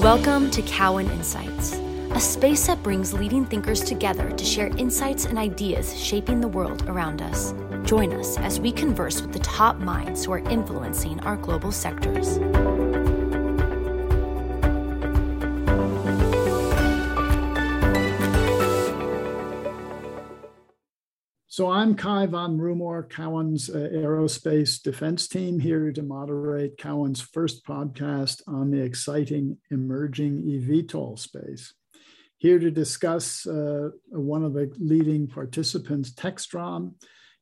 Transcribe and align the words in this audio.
Welcome 0.00 0.50
to 0.52 0.62
Cowen 0.62 1.10
Insights, 1.10 1.74
a 2.12 2.20
space 2.20 2.66
that 2.68 2.82
brings 2.82 3.12
leading 3.12 3.44
thinkers 3.44 3.82
together 3.82 4.30
to 4.30 4.44
share 4.46 4.68
insights 4.78 5.26
and 5.26 5.38
ideas 5.38 5.94
shaping 5.94 6.40
the 6.40 6.48
world 6.48 6.88
around 6.88 7.20
us. 7.20 7.52
Join 7.84 8.14
us 8.14 8.38
as 8.38 8.58
we 8.58 8.72
converse 8.72 9.20
with 9.20 9.34
the 9.34 9.40
top 9.40 9.76
minds 9.76 10.24
who 10.24 10.32
are 10.32 10.38
influencing 10.48 11.20
our 11.20 11.36
global 11.36 11.70
sectors. 11.70 12.38
So 21.52 21.68
I'm 21.68 21.96
Cai 21.96 22.26
von 22.26 22.58
Rumohr, 22.58 23.10
Cowen's 23.10 23.70
uh, 23.70 23.88
aerospace 23.92 24.80
defense 24.80 25.26
team, 25.26 25.58
here 25.58 25.90
to 25.90 26.00
moderate 26.00 26.78
Cowen's 26.78 27.20
first 27.20 27.66
podcast 27.66 28.40
on 28.46 28.70
the 28.70 28.80
exciting 28.80 29.58
emerging 29.72 30.42
eVTOL 30.42 31.18
space. 31.18 31.74
Here 32.38 32.60
to 32.60 32.70
discuss 32.70 33.48
uh, 33.48 33.88
one 34.10 34.44
of 34.44 34.52
the 34.52 34.72
leading 34.78 35.26
participants, 35.26 36.12
Textron. 36.12 36.92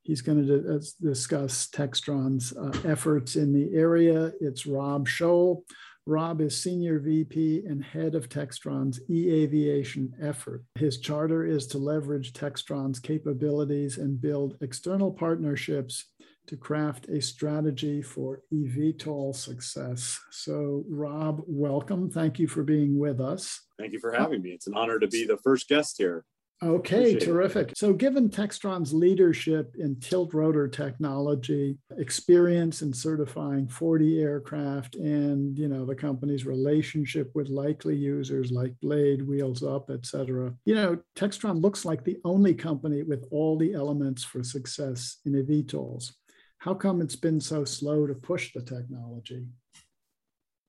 He's 0.04 0.22
going 0.22 0.46
to 0.46 0.76
uh, 0.76 0.80
discuss 1.02 1.68
Textron's 1.68 2.56
uh, 2.56 2.88
efforts 2.88 3.36
in 3.36 3.52
the 3.52 3.76
area. 3.76 4.32
It's 4.40 4.64
Rob 4.64 5.06
Scholl, 5.06 5.64
Rob 6.08 6.40
is 6.40 6.56
Senior 6.56 7.00
VP 7.00 7.64
and 7.68 7.84
head 7.84 8.14
of 8.14 8.30
Textron's 8.30 8.98
e-aviation 9.10 10.14
effort. 10.22 10.64
His 10.76 11.00
charter 11.00 11.44
is 11.44 11.66
to 11.66 11.76
leverage 11.76 12.32
Textron's 12.32 12.98
capabilities 12.98 13.98
and 13.98 14.18
build 14.18 14.56
external 14.62 15.12
partnerships 15.12 16.06
to 16.46 16.56
craft 16.56 17.10
a 17.10 17.20
strategy 17.20 18.00
for 18.00 18.40
eVTOL 18.50 19.36
success. 19.36 20.18
So, 20.30 20.82
Rob, 20.88 21.42
welcome. 21.46 22.08
Thank 22.08 22.38
you 22.38 22.48
for 22.48 22.62
being 22.62 22.98
with 22.98 23.20
us. 23.20 23.60
Thank 23.78 23.92
you 23.92 24.00
for 24.00 24.12
having 24.12 24.40
me. 24.40 24.52
It's 24.52 24.66
an 24.66 24.74
honor 24.74 24.98
to 24.98 25.08
be 25.08 25.26
the 25.26 25.36
first 25.36 25.68
guest 25.68 25.96
here. 25.98 26.24
Okay, 26.60 27.10
Appreciate 27.12 27.22
terrific. 27.22 27.70
It. 27.70 27.78
So, 27.78 27.92
given 27.92 28.28
Textron's 28.28 28.92
leadership 28.92 29.76
in 29.78 29.94
tilt 30.00 30.34
rotor 30.34 30.66
technology, 30.66 31.78
experience 31.98 32.82
in 32.82 32.92
certifying 32.92 33.68
40 33.68 34.20
aircraft, 34.20 34.96
and 34.96 35.56
you 35.56 35.68
know 35.68 35.86
the 35.86 35.94
company's 35.94 36.46
relationship 36.46 37.30
with 37.34 37.48
likely 37.48 37.94
users 37.94 38.50
like 38.50 38.74
Blade, 38.82 39.22
Wheels 39.22 39.62
Up, 39.62 39.88
etc., 39.88 40.52
you 40.64 40.74
know 40.74 40.98
Textron 41.14 41.62
looks 41.62 41.84
like 41.84 42.02
the 42.02 42.18
only 42.24 42.54
company 42.54 43.04
with 43.04 43.24
all 43.30 43.56
the 43.56 43.74
elements 43.74 44.24
for 44.24 44.42
success 44.42 45.18
in 45.26 45.34
eVTOLs. 45.34 46.12
How 46.58 46.74
come 46.74 47.00
it's 47.00 47.16
been 47.16 47.40
so 47.40 47.64
slow 47.64 48.04
to 48.08 48.14
push 48.14 48.52
the 48.52 48.62
technology? 48.62 49.46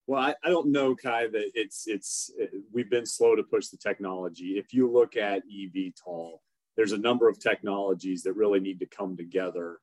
Well, 0.10 0.24
I, 0.24 0.34
I, 0.44 0.50
don't 0.50 0.72
know, 0.72 0.96
Cai, 0.96 1.28
that 1.28 1.52
it's 1.54 1.84
it's 1.86 2.32
uh, 2.42 2.48
we've 2.74 2.90
been 2.90 3.06
slow 3.06 3.36
to 3.36 3.44
push 3.44 3.68
the 3.68 3.78
technology. 3.78 4.58
If 4.58 4.74
you 4.74 4.92
look 4.92 5.16
at 5.16 5.44
eVTOL, 5.48 6.40
there's 6.76 6.94
a 6.94 6.98
number 6.98 7.30
of 7.30 7.40
technologies 7.40 8.24
that 8.24 8.34
really 8.34 8.60
need 8.60 8.80
to 8.80 8.88
come 8.88 9.16
together 9.16 9.78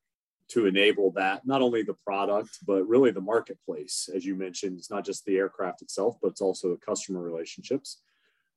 to 0.48 0.66
enable 0.66 1.12
that. 1.12 1.46
Not 1.46 1.62
only 1.62 1.84
the 1.84 1.94
product, 1.94 2.58
but 2.66 2.88
really 2.88 3.12
the 3.12 3.20
marketplace. 3.20 4.08
As 4.12 4.26
you 4.26 4.34
mentioned, 4.34 4.78
it's 4.78 4.90
not 4.90 5.04
just 5.04 5.24
the 5.26 5.36
aircraft 5.36 5.82
itself, 5.82 6.16
but 6.20 6.32
it's 6.32 6.40
also 6.40 6.70
the 6.70 6.84
customer 6.84 7.20
relationships. 7.20 8.00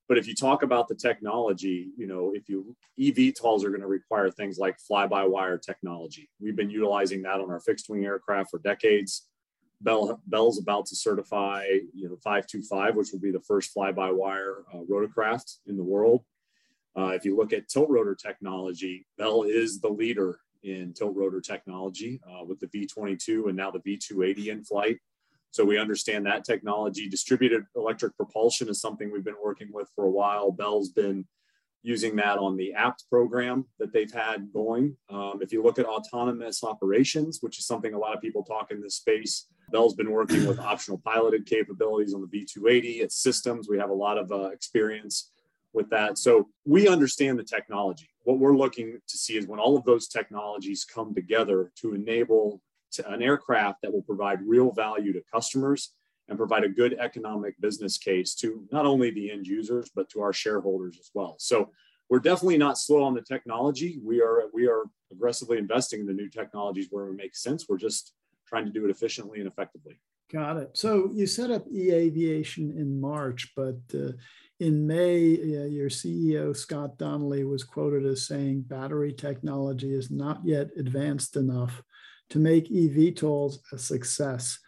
But 0.08 0.18
if 0.18 0.28
you 0.28 0.34
talk 0.34 0.64
about 0.64 0.88
the 0.88 0.96
technology, 0.96 1.90
you 1.96 2.08
know, 2.08 2.34
if 2.34 2.50
you 2.50 2.76
EV 3.00 3.14
eVTOLs 3.14 3.64
are 3.64 3.70
going 3.70 3.82
to 3.82 3.86
require 3.88 4.32
things 4.32 4.58
like 4.58 4.80
fly-by-wire 4.80 5.60
technology. 5.60 6.32
We've 6.42 6.56
been 6.56 6.72
utilizing 6.72 7.22
that 7.22 7.40
on 7.40 7.52
our 7.52 7.60
fixed-wing 7.60 8.06
aircraft 8.06 8.50
for 8.50 8.58
decades 8.58 9.29
Bell 9.82 10.22
Bell's 10.28 10.60
about 10.60 10.86
to 10.88 10.96
certify, 10.96 11.66
you 11.94 12.10
know, 12.10 12.18
525, 12.24 12.96
which 12.96 13.12
will 13.12 13.20
be 13.20 13.32
the 13.32 13.40
first 13.40 13.72
fly-by-wire 13.72 14.66
uh, 14.74 14.80
rotorcraft 14.90 15.58
in 15.68 15.78
the 15.78 15.84
world. 15.84 16.24
Uh, 16.98 17.08
if 17.10 17.24
you 17.24 17.38
look 17.38 17.54
at 17.54 17.70
tilt 17.70 17.90
rotor 17.90 18.16
technology, 18.16 19.06
Bell 19.18 19.44
is 19.44 19.80
the 19.80 19.90
leader 19.90 20.40
in 20.64 20.94
tilt 20.94 21.16
rotor 21.16 21.40
technology 21.40 22.20
uh, 22.28 22.44
with 22.44 22.60
the 22.60 22.68
V22 22.68 23.48
and 23.48 23.56
now 23.56 23.72
the 23.72 23.80
V280 23.80 24.48
in 24.48 24.64
flight. 24.64 24.98
So 25.52 25.66
we 25.66 25.80
understand 25.80 26.26
that 26.26 26.44
technology. 26.44 27.10
Distributed 27.10 27.64
electric 27.76 28.16
propulsion 28.18 28.70
is 28.70 28.82
something 28.82 29.12
we've 29.12 29.24
been 29.24 29.42
working 29.44 29.70
with 29.72 29.90
for 29.96 30.06
a 30.06 30.12
while. 30.12 30.52
Bell's 30.52 30.90
been 30.90 31.26
using 31.82 32.16
that 32.18 32.38
on 32.38 32.58
the 32.58 32.74
APT 32.74 33.06
program 33.10 33.66
that 33.80 33.94
they've 33.94 34.12
had 34.12 34.52
going. 34.52 34.98
Um, 35.10 35.40
if 35.42 35.52
you 35.52 35.64
look 35.64 35.80
at 35.80 35.86
autonomous 35.86 36.64
operations, 36.64 37.40
which 37.42 37.58
is 37.58 37.66
something 37.66 37.94
a 37.94 37.98
lot 37.98 38.16
of 38.16 38.22
people 38.22 38.44
talk 38.44 38.72
in 38.72 38.82
this 38.82 38.96
space, 38.96 39.48
Bell's 39.72 39.96
been 39.96 40.12
working 40.12 40.46
with 40.46 40.60
optional 40.60 40.98
piloted 40.98 41.46
capabilities 41.46 42.14
on 42.14 42.22
the 42.22 42.28
V280. 42.28 43.02
It's 43.02 43.22
systems. 43.22 43.68
We 43.70 43.78
have 43.78 43.90
a 43.90 43.94
lot 43.94 44.18
of 44.18 44.32
uh, 44.32 44.50
experience 44.50 45.32
with 45.74 45.90
that. 45.90 46.18
So 46.18 46.50
we 46.66 46.88
understand 46.88 47.38
the 47.38 47.44
technology. 47.44 48.10
What 48.24 48.40
we're 48.40 48.58
looking 48.58 49.00
to 49.08 49.18
see 49.18 49.38
is 49.38 49.48
when 49.48 49.60
all 49.60 49.78
of 49.78 49.86
those 49.86 50.08
technologies 50.08 50.86
come 50.86 51.14
together 51.14 51.72
to 51.82 51.94
enable 51.94 52.62
to 52.92 53.08
an 53.10 53.22
aircraft 53.22 53.82
that 53.84 53.94
will 53.94 54.02
provide 54.02 54.40
real 54.46 54.72
value 54.72 55.14
to 55.14 55.22
customers 55.32 55.94
and 56.28 56.38
provide 56.38 56.64
a 56.64 56.70
good 56.70 56.96
economic 57.00 57.60
business 57.60 57.98
case 57.98 58.36
to 58.36 58.64
not 58.72 58.86
only 58.86 59.12
the 59.12 59.32
end 59.32 59.48
users 59.48 59.90
but 59.96 60.10
to 60.10 60.22
our 60.22 60.34
shareholders 60.34 60.98
as 61.00 61.10
well. 61.14 61.36
So 61.40 61.72
we're 62.10 62.20
definitely 62.20 62.58
not 62.58 62.78
slow 62.78 63.04
on 63.04 63.14
the 63.14 63.22
technology. 63.22 64.00
We 64.04 64.22
are 64.22 64.46
we 64.54 64.68
are 64.68 64.84
aggressively 65.12 65.58
investing 65.58 66.02
in 66.02 66.06
the 66.08 66.14
new 66.14 66.30
technologies 66.30 66.88
where 66.90 67.08
it 67.08 67.14
makes 67.14 67.42
sense. 67.42 67.68
We're 67.70 67.78
just 67.78 68.14
trying 68.50 68.66
to 68.66 68.72
do 68.72 68.86
it 68.86 68.92
efficiently 68.92 69.40
and 69.40 69.48
effectively. 69.48 70.00
Got 70.32 70.58
it. 70.58 70.72
So 70.74 71.12
you 71.14 71.26
set 71.26 71.52
up 71.52 71.66
e-aviation 71.72 72.72
in 72.78 73.00
March, 73.00 73.52
but 73.56 73.80
uh, 73.94 74.12
in 74.60 74.86
May, 74.86 75.34
uh, 75.34 75.66
your 75.66 75.90
CEO, 75.90 76.56
Scott 76.56 76.98
Donnelly, 76.98 77.46
was 77.46 77.64
quoted 77.64 78.06
as 78.06 78.28
saying 78.28 78.62
battery 78.62 79.14
technology 79.14 79.94
is 79.94 80.12
not 80.12 80.42
yet 80.44 80.68
advanced 80.78 81.36
enough 81.36 81.82
to 82.30 82.40
make 82.40 82.70
eVTOLs 82.70 83.58
a 83.72 83.78
success. 83.78 84.60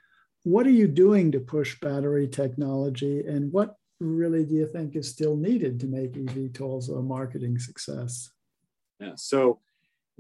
What 0.44 0.66
are 0.66 0.72
you 0.72 0.88
doing 0.88 1.32
to 1.34 1.40
push 1.40 1.80
battery 1.80 2.28
technology, 2.28 3.20
and 3.28 3.52
what 3.52 3.76
really 4.00 4.46
do 4.46 4.56
you 4.56 4.68
think 4.68 4.96
is 4.96 5.10
still 5.10 5.36
needed 5.36 5.80
to 5.82 5.88
make 5.88 6.14
eVTOLs 6.14 6.90
a 6.90 7.02
marketing 7.02 7.60
success? 7.60 8.32
Yeah, 9.00 9.14
so 9.16 9.60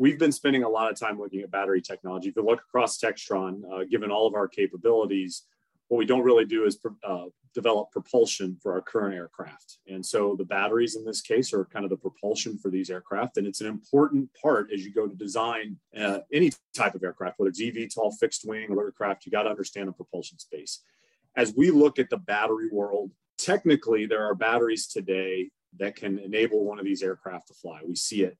we've 0.01 0.17
been 0.17 0.31
spending 0.31 0.63
a 0.63 0.69
lot 0.69 0.91
of 0.91 0.99
time 0.99 1.19
looking 1.19 1.41
at 1.41 1.51
battery 1.51 1.79
technology. 1.79 2.29
If 2.29 2.35
you 2.35 2.43
look 2.43 2.61
across 2.67 2.99
Textron, 2.99 3.61
uh, 3.71 3.83
given 3.83 4.09
all 4.09 4.25
of 4.25 4.33
our 4.33 4.47
capabilities, 4.47 5.43
what 5.89 5.99
we 5.99 6.07
don't 6.07 6.23
really 6.23 6.45
do 6.45 6.65
is 6.65 6.79
uh, 7.07 7.25
develop 7.53 7.91
propulsion 7.91 8.57
for 8.63 8.73
our 8.73 8.81
current 8.81 9.13
aircraft. 9.13 9.77
And 9.87 10.03
so 10.03 10.35
the 10.35 10.43
batteries 10.43 10.95
in 10.95 11.05
this 11.05 11.21
case 11.21 11.53
are 11.53 11.65
kind 11.65 11.85
of 11.85 11.91
the 11.91 11.97
propulsion 11.97 12.57
for 12.57 12.71
these 12.71 12.89
aircraft. 12.89 13.37
And 13.37 13.45
it's 13.45 13.61
an 13.61 13.67
important 13.67 14.27
part 14.41 14.71
as 14.73 14.83
you 14.83 14.91
go 14.91 15.07
to 15.07 15.15
design 15.15 15.77
uh, 15.95 16.19
any 16.33 16.51
type 16.75 16.95
of 16.95 17.03
aircraft, 17.03 17.37
whether 17.37 17.49
it's 17.49 17.61
eVTOL, 17.61 18.17
fixed 18.19 18.47
wing, 18.47 18.71
or 18.71 18.85
aircraft, 18.85 19.27
you 19.27 19.31
got 19.31 19.43
to 19.43 19.51
understand 19.51 19.87
the 19.87 19.91
propulsion 19.91 20.39
space. 20.39 20.81
As 21.35 21.53
we 21.55 21.69
look 21.69 21.99
at 21.99 22.09
the 22.09 22.17
battery 22.17 22.69
world, 22.71 23.11
technically 23.37 24.07
there 24.07 24.25
are 24.25 24.33
batteries 24.33 24.87
today 24.87 25.51
that 25.77 25.95
can 25.95 26.17
enable 26.17 26.65
one 26.65 26.79
of 26.79 26.85
these 26.85 27.03
aircraft 27.03 27.49
to 27.49 27.53
fly. 27.53 27.81
We 27.85 27.95
see 27.95 28.23
it 28.23 28.35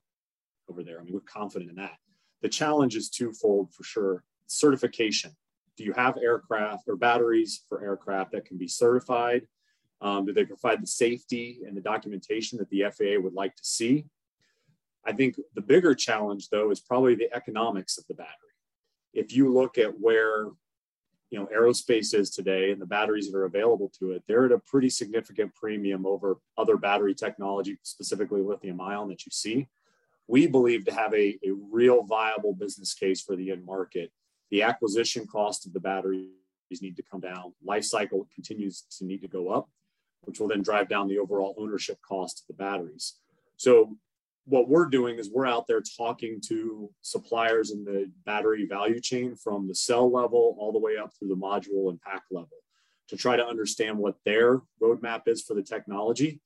over 0.72 0.84
there. 0.84 1.00
I 1.00 1.04
mean, 1.04 1.14
we're 1.14 1.20
confident 1.22 1.70
in 1.70 1.76
that. 1.76 1.98
The 2.42 2.50
challenge 2.50 2.96
is 2.96 3.10
twofold 3.10 3.74
for 3.74 3.84
sure 3.84 4.24
certification. 4.48 5.32
Do 5.78 5.84
you 5.84 5.94
have 5.94 6.18
aircraft 6.18 6.88
or 6.88 6.96
batteries 6.96 7.64
for 7.68 7.84
aircraft 7.84 8.32
that 8.32 8.46
can 8.46 8.58
be 8.58 8.68
certified? 8.68 9.48
Um, 10.02 10.26
do 10.26 10.34
they 10.34 10.46
provide 10.46 10.82
the 10.82 10.88
safety 10.88 11.60
and 11.68 11.76
the 11.76 11.82
documentation 11.82 12.58
that 12.58 12.70
the 12.70 12.86
FAA 12.92 13.22
would 13.22 13.34
like 13.34 13.56
to 13.56 13.64
see? 13.64 14.06
I 15.06 15.12
think 15.12 15.36
the 15.56 15.62
bigger 15.62 15.94
challenge, 15.94 16.50
though, 16.50 16.72
is 16.72 16.80
probably 16.80 17.16
the 17.16 17.34
economics 17.36 17.98
of 17.98 18.06
the 18.08 18.14
battery. 18.14 18.32
If 19.14 19.34
you 19.34 19.52
look 19.52 19.78
at 19.78 20.00
where 20.00 20.46
you 21.30 21.40
know 21.40 21.48
aerospace 21.56 22.14
is 22.14 22.30
today 22.30 22.72
and 22.72 22.82
the 22.82 22.86
batteries 22.86 23.32
that 23.32 23.38
are 23.38 23.46
available 23.46 23.92
to 24.00 24.12
it, 24.12 24.24
they're 24.28 24.46
at 24.46 24.52
a 24.52 24.60
pretty 24.60 24.90
significant 24.90 25.54
premium 25.56 26.06
over 26.06 26.38
other 26.58 26.78
battery 26.78 27.14
technology, 27.14 27.78
specifically 27.84 28.42
lithium 28.42 28.82
ion 28.82 29.10
that 29.10 29.26
you 29.26 29.32
see 29.32 29.68
we 30.28 30.48
believe 30.48 30.86
to 30.86 30.94
have 30.94 31.14
a, 31.14 31.38
a 31.44 31.52
real 31.72 32.04
viable 32.04 32.54
business 32.54 32.94
case 32.94 33.22
for 33.22 33.36
the 33.36 33.52
end 33.52 33.66
market. 33.66 34.12
The 34.50 34.64
acquisition 34.64 35.28
cost 35.28 35.66
of 35.66 35.74
the 35.74 35.80
batteries 35.80 36.30
need 36.82 36.96
to 36.98 37.04
come 37.04 37.20
down. 37.20 37.54
Life 37.64 37.86
cycle 37.86 38.28
continues 38.34 38.84
to 38.98 39.06
need 39.06 39.22
to 39.22 39.28
go 39.28 39.50
up, 39.50 39.70
which 40.22 40.40
will 40.40 40.48
then 40.48 40.62
drive 40.62 40.90
down 40.90 41.08
the 41.08 41.20
overall 41.20 41.56
ownership 41.58 41.98
cost 42.08 42.42
of 42.42 42.48
the 42.48 42.64
batteries. 42.64 43.16
So 43.58 43.98
what 44.46 44.68
we're 44.68 44.86
doing 44.86 45.20
is 45.20 45.30
we're 45.30 45.48
out 45.48 45.68
there 45.68 45.82
talking 45.98 46.42
to 46.48 46.90
suppliers 47.02 47.72
in 47.72 47.84
the 47.84 48.12
battery 48.26 48.66
value 48.66 49.00
chain 49.00 49.36
from 49.36 49.68
the 49.68 49.76
cell 49.76 50.12
level 50.12 50.56
all 50.60 50.72
the 50.72 50.80
way 50.80 50.98
up 50.98 51.12
through 51.18 51.30
the 51.30 51.36
module 51.36 51.90
and 51.90 52.02
pack 52.02 52.24
level 52.32 52.50
to 53.10 53.18
try 53.18 53.36
to 53.36 53.46
understand 53.46 53.98
what 53.98 54.16
their 54.26 54.62
roadmap 54.82 55.28
is 55.28 55.42
for 55.42 55.54
the 55.54 55.62
technology 55.62 56.40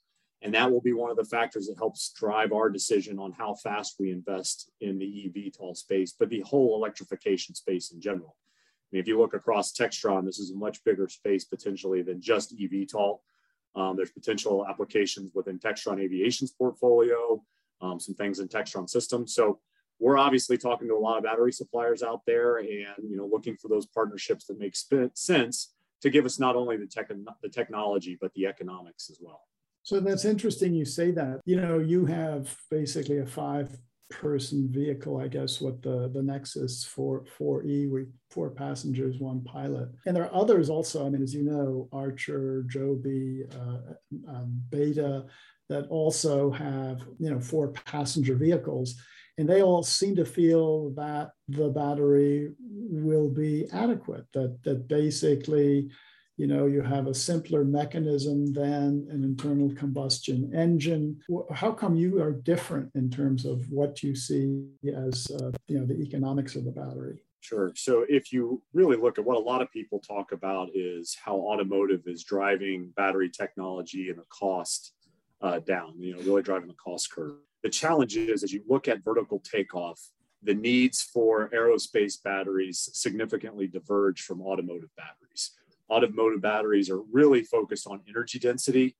and 0.46 0.54
that 0.54 0.72
will 0.72 0.80
be 0.80 0.94
one 0.94 1.10
of 1.10 1.18
the 1.18 1.26
factors 1.26 1.66
that 1.66 1.78
helps 1.80 2.12
drive 2.12 2.54
our 2.54 2.70
decision 2.70 3.18
on 3.18 3.32
how 3.32 3.56
fast 3.56 3.96
we 4.00 4.12
invest 4.12 4.70
in 4.80 5.00
the 5.00 5.06
eVTOL 5.06 5.76
space, 5.76 6.14
but 6.18 6.30
the 6.30 6.42
whole 6.42 6.76
electrification 6.76 7.56
space 7.56 7.92
in 7.92 8.00
general. 8.00 8.38
I 8.38 8.88
mean, 8.92 9.02
if 9.02 9.08
you 9.08 9.20
look 9.20 9.34
across 9.34 9.74
Textron, 9.74 10.24
this 10.24 10.38
is 10.38 10.52
a 10.52 10.56
much 10.56 10.84
bigger 10.84 11.10
space 11.10 11.46
potentially 11.46 12.04
than 12.04 12.22
just 12.22 12.56
eVTOL. 12.56 13.18
Um, 13.76 13.96
there's 13.98 14.12
potential 14.12 14.68
applications 14.70 15.32
within 15.34 15.58
Textron 15.58 16.00
Aviation's 16.00 16.52
portfolio, 16.52 17.44
um, 17.82 18.00
some 18.00 18.14
things 18.14 18.40
in 18.40 18.48
Textron 18.48 18.88
Systems. 18.88 19.34
So 19.34 19.60
we're 19.98 20.20
obviously 20.20 20.60
talking 20.60 20.88
to 20.90 20.94
a 20.94 21.00
lot 21.00 21.18
of 21.18 21.24
battery 21.24 21.54
suppliers 21.54 22.04
out 22.04 22.22
there, 22.28 22.58
and 22.58 22.70
you 22.70 23.18
know, 23.18 23.26
looking 23.26 23.58
for 23.58 23.68
those 23.68 23.88
partnerships 23.88 24.46
that 24.46 24.60
make 24.60 24.76
sense 25.16 25.74
to 26.02 26.10
give 26.12 26.26
us 26.26 26.40
not 26.40 26.56
only 26.56 26.78
the 26.78 26.86
tech 26.86 27.10
the 27.42 27.50
technology 27.50 28.16
but 28.22 28.32
the 28.36 28.46
economics 28.46 29.10
as 29.10 29.18
well. 29.20 29.42
So 29.86 30.00
that's 30.00 30.26
interesting 30.26 30.74
you 30.74 30.84
say 30.84 31.12
that. 31.12 31.42
You 31.46 31.62
know, 31.62 31.78
you 31.78 32.06
have 32.08 32.54
basically 32.72 33.20
a 33.20 33.26
five 33.26 33.70
person 34.10 34.68
vehicle, 34.72 35.20
I 35.20 35.28
guess, 35.28 35.62
what 35.62 35.84
the, 35.84 36.10
the 36.12 36.24
Nexus 36.24 36.84
4, 36.86 37.24
4E, 37.40 37.92
we 37.92 38.06
four 38.32 38.50
passengers, 38.50 39.20
one 39.20 39.44
pilot. 39.44 39.90
And 40.08 40.16
there 40.16 40.24
are 40.24 40.36
others 40.36 40.72
also, 40.72 41.06
I 41.06 41.10
mean, 41.10 41.22
as 41.22 41.36
you 41.36 41.44
know, 41.44 41.88
Archer, 41.94 42.66
Joby, 42.68 43.44
uh, 43.54 43.94
um, 44.28 44.60
Beta, 44.72 45.26
that 45.70 45.88
also 45.90 46.50
have, 46.50 47.02
you 47.20 47.30
know, 47.30 47.40
four 47.40 47.68
passenger 47.68 48.36
vehicles. 48.36 48.96
And 49.38 49.48
they 49.48 49.62
all 49.62 49.84
seem 49.84 50.16
to 50.16 50.26
feel 50.26 50.90
that 50.96 51.30
the 51.48 51.70
battery 51.70 52.54
will 52.60 53.30
be 53.30 53.68
adequate, 53.72 54.26
that, 54.34 54.58
that 54.64 54.88
basically 54.88 55.92
you 56.38 56.48
know 56.48 56.66
you 56.66 56.82
have 56.82 57.08
a 57.08 57.14
simpler 57.14 57.64
mechanism 57.64 58.52
than 58.54 59.08
an 59.10 59.24
internal 59.24 59.74
combustion 59.76 60.52
engine 60.54 61.20
how 61.54 61.72
come 61.72 61.96
you 61.96 62.22
are 62.22 62.32
different 62.32 62.92
in 62.96 63.10
terms 63.10 63.46
of 63.46 63.70
what 63.72 64.04
you 64.04 64.16
see 64.16 64.66
as 64.96 65.32
uh, 65.40 65.52
you 65.68 65.80
know 65.80 65.86
the 65.86 66.00
economics 66.02 66.56
of 66.56 66.66
the 66.66 66.72
battery 66.72 67.20
Sure. 67.42 67.72
So 67.76 68.08
if 68.10 68.34
you 68.34 68.64
really 68.74 68.98
look 68.98 69.20
at 69.20 69.24
what 69.24 69.38
a 69.38 69.40
lot 69.40 69.62
of 69.62 69.72
people 69.72 70.00
talk 70.00 70.32
about 70.32 70.70
is 70.74 71.16
how 71.24 71.36
automotive 71.36 72.02
is 72.08 72.24
driving 72.24 72.92
battery 72.98 73.30
technology 73.30 74.10
and 74.10 74.18
the 74.18 74.26
cost 74.30 74.94
uh, 75.42 75.60
down, 75.60 75.94
you 76.00 76.16
know, 76.16 76.24
really 76.24 76.42
driving 76.42 76.68
the 76.68 76.74
cost 76.74 77.12
curve. 77.12 77.36
The 77.62 77.70
challenge 77.70 78.18
is 78.18 78.44
as 78.44 78.52
you 78.52 78.64
look 78.68 78.88
at 78.88 79.04
vertical 79.04 79.40
takeoff, 79.42 80.02
the 80.42 80.56
needs 80.56 81.04
for 81.04 81.50
aerospace 81.50 82.22
batteries 82.24 82.90
significantly 82.94 83.68
diverge 83.68 84.22
from 84.24 84.42
automotive 84.42 84.90
batteries 84.98 85.52
automotive 85.90 86.42
batteries 86.42 86.90
are 86.90 87.02
really 87.12 87.44
focused 87.44 87.88
on 87.88 88.02
energy 88.08 88.40
density 88.40 88.96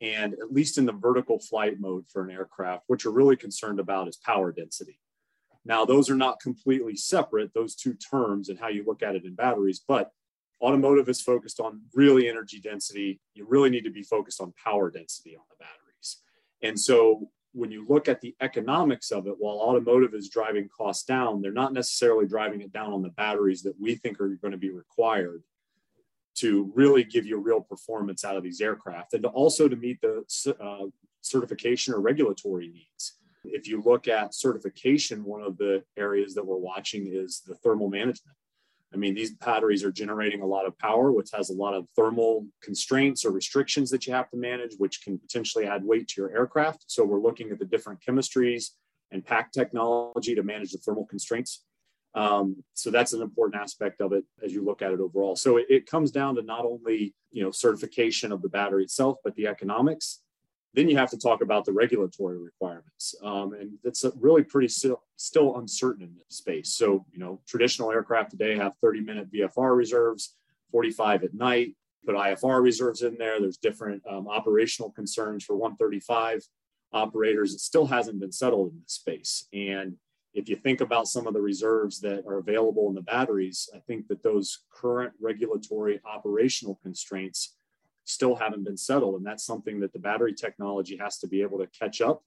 and 0.00 0.34
at 0.34 0.52
least 0.52 0.78
in 0.78 0.86
the 0.86 0.92
vertical 0.92 1.38
flight 1.38 1.78
mode 1.78 2.04
for 2.08 2.24
an 2.24 2.30
aircraft 2.30 2.84
what 2.86 3.04
you're 3.04 3.12
really 3.12 3.36
concerned 3.36 3.78
about 3.78 4.08
is 4.08 4.16
power 4.16 4.52
density. 4.52 4.98
Now 5.64 5.84
those 5.84 6.10
are 6.10 6.16
not 6.16 6.40
completely 6.40 6.96
separate 6.96 7.54
those 7.54 7.74
two 7.74 7.94
terms 7.94 8.48
and 8.48 8.58
how 8.58 8.68
you 8.68 8.84
look 8.86 9.02
at 9.02 9.14
it 9.14 9.24
in 9.24 9.34
batteries 9.34 9.80
but 9.86 10.10
automotive 10.60 11.08
is 11.08 11.20
focused 11.20 11.60
on 11.60 11.82
really 11.94 12.28
energy 12.28 12.60
density. 12.60 13.20
You 13.34 13.46
really 13.46 13.70
need 13.70 13.84
to 13.84 13.90
be 13.90 14.02
focused 14.02 14.40
on 14.40 14.54
power 14.62 14.90
density 14.90 15.36
on 15.36 15.42
the 15.50 15.56
batteries. 15.58 16.22
And 16.62 16.78
so 16.78 17.28
when 17.54 17.70
you 17.70 17.86
look 17.88 18.08
at 18.08 18.20
the 18.20 18.34
economics 18.40 19.12
of 19.12 19.26
it 19.26 19.34
while 19.38 19.56
automotive 19.56 20.12
is 20.12 20.28
driving 20.28 20.68
costs 20.76 21.04
down 21.04 21.40
they're 21.40 21.52
not 21.52 21.72
necessarily 21.72 22.26
driving 22.26 22.60
it 22.60 22.72
down 22.72 22.92
on 22.92 23.02
the 23.02 23.10
batteries 23.10 23.62
that 23.62 23.80
we 23.80 23.94
think 23.94 24.20
are 24.20 24.28
going 24.28 24.52
to 24.52 24.58
be 24.58 24.70
required 24.70 25.42
to 26.36 26.72
really 26.74 27.04
give 27.04 27.26
you 27.26 27.38
real 27.38 27.60
performance 27.60 28.24
out 28.24 28.36
of 28.36 28.42
these 28.42 28.60
aircraft 28.60 29.14
and 29.14 29.22
to 29.22 29.28
also 29.30 29.68
to 29.68 29.76
meet 29.76 30.00
the 30.00 30.24
uh, 30.60 30.86
certification 31.20 31.94
or 31.94 32.00
regulatory 32.00 32.68
needs. 32.68 33.18
If 33.44 33.68
you 33.68 33.82
look 33.84 34.08
at 34.08 34.34
certification, 34.34 35.24
one 35.24 35.42
of 35.42 35.56
the 35.58 35.84
areas 35.96 36.34
that 36.34 36.46
we're 36.46 36.56
watching 36.56 37.08
is 37.12 37.42
the 37.46 37.54
thermal 37.56 37.88
management. 37.88 38.36
I 38.92 38.96
mean, 38.96 39.14
these 39.14 39.32
batteries 39.34 39.82
are 39.82 39.90
generating 39.90 40.40
a 40.40 40.46
lot 40.46 40.66
of 40.66 40.78
power, 40.78 41.10
which 41.10 41.30
has 41.34 41.50
a 41.50 41.54
lot 41.54 41.74
of 41.74 41.86
thermal 41.96 42.46
constraints 42.62 43.24
or 43.24 43.32
restrictions 43.32 43.90
that 43.90 44.06
you 44.06 44.14
have 44.14 44.30
to 44.30 44.36
manage, 44.36 44.74
which 44.78 45.02
can 45.02 45.18
potentially 45.18 45.66
add 45.66 45.84
weight 45.84 46.08
to 46.08 46.20
your 46.20 46.30
aircraft. 46.30 46.84
So 46.86 47.04
we're 47.04 47.20
looking 47.20 47.50
at 47.50 47.58
the 47.58 47.64
different 47.64 48.00
chemistries 48.08 48.70
and 49.10 49.24
pack 49.24 49.50
technology 49.52 50.34
to 50.36 50.42
manage 50.42 50.72
the 50.72 50.78
thermal 50.78 51.06
constraints 51.06 51.64
um, 52.14 52.62
so 52.74 52.90
that's 52.90 53.12
an 53.12 53.22
important 53.22 53.60
aspect 53.60 54.00
of 54.00 54.12
it 54.12 54.24
as 54.42 54.52
you 54.52 54.64
look 54.64 54.82
at 54.82 54.92
it 54.92 55.00
overall. 55.00 55.34
So 55.34 55.56
it, 55.56 55.66
it, 55.68 55.86
comes 55.86 56.12
down 56.12 56.36
to 56.36 56.42
not 56.42 56.64
only 56.64 57.12
you 57.32 57.42
know 57.42 57.50
certification 57.50 58.30
of 58.30 58.40
the 58.40 58.48
battery 58.48 58.84
itself, 58.84 59.18
but 59.24 59.34
the 59.34 59.48
economics. 59.48 60.20
Then 60.74 60.88
you 60.88 60.96
have 60.96 61.10
to 61.10 61.18
talk 61.18 61.40
about 61.40 61.64
the 61.64 61.72
regulatory 61.72 62.36
requirements, 62.38 63.14
um, 63.22 63.52
and 63.52 63.78
it's 63.84 64.04
really 64.18 64.42
pretty 64.42 64.66
still, 64.66 65.02
still 65.14 65.58
uncertain 65.58 66.02
in 66.02 66.14
this 66.16 66.38
space. 66.38 66.70
So 66.70 67.04
you 67.12 67.18
know 67.18 67.40
traditional 67.46 67.90
aircraft 67.90 68.30
today 68.30 68.56
have 68.56 68.74
30 68.80 69.00
minute 69.00 69.32
VFR 69.32 69.76
reserves, 69.76 70.36
45 70.70 71.24
at 71.24 71.34
night. 71.34 71.74
Put 72.06 72.16
IFR 72.16 72.62
reserves 72.62 73.02
in 73.02 73.16
there. 73.18 73.40
There's 73.40 73.56
different 73.56 74.02
um, 74.08 74.28
operational 74.28 74.90
concerns 74.90 75.42
for 75.42 75.56
135 75.56 76.42
operators. 76.92 77.54
It 77.54 77.60
still 77.60 77.86
hasn't 77.86 78.20
been 78.20 78.30
settled 78.30 78.72
in 78.72 78.80
this 78.82 78.92
space, 78.92 79.48
and 79.52 79.96
if 80.34 80.48
you 80.48 80.56
think 80.56 80.80
about 80.80 81.06
some 81.06 81.26
of 81.26 81.34
the 81.34 81.40
reserves 81.40 82.00
that 82.00 82.26
are 82.26 82.38
available 82.38 82.88
in 82.88 82.94
the 82.94 83.02
batteries, 83.02 83.68
I 83.74 83.78
think 83.78 84.08
that 84.08 84.22
those 84.22 84.64
current 84.72 85.12
regulatory 85.20 86.00
operational 86.04 86.78
constraints 86.82 87.54
still 88.04 88.34
haven't 88.34 88.64
been 88.64 88.76
settled. 88.76 89.14
And 89.14 89.24
that's 89.24 89.46
something 89.46 89.80
that 89.80 89.92
the 89.92 89.98
battery 89.98 90.34
technology 90.34 90.96
has 90.96 91.18
to 91.18 91.28
be 91.28 91.40
able 91.40 91.58
to 91.58 91.68
catch 91.68 92.00
up 92.00 92.22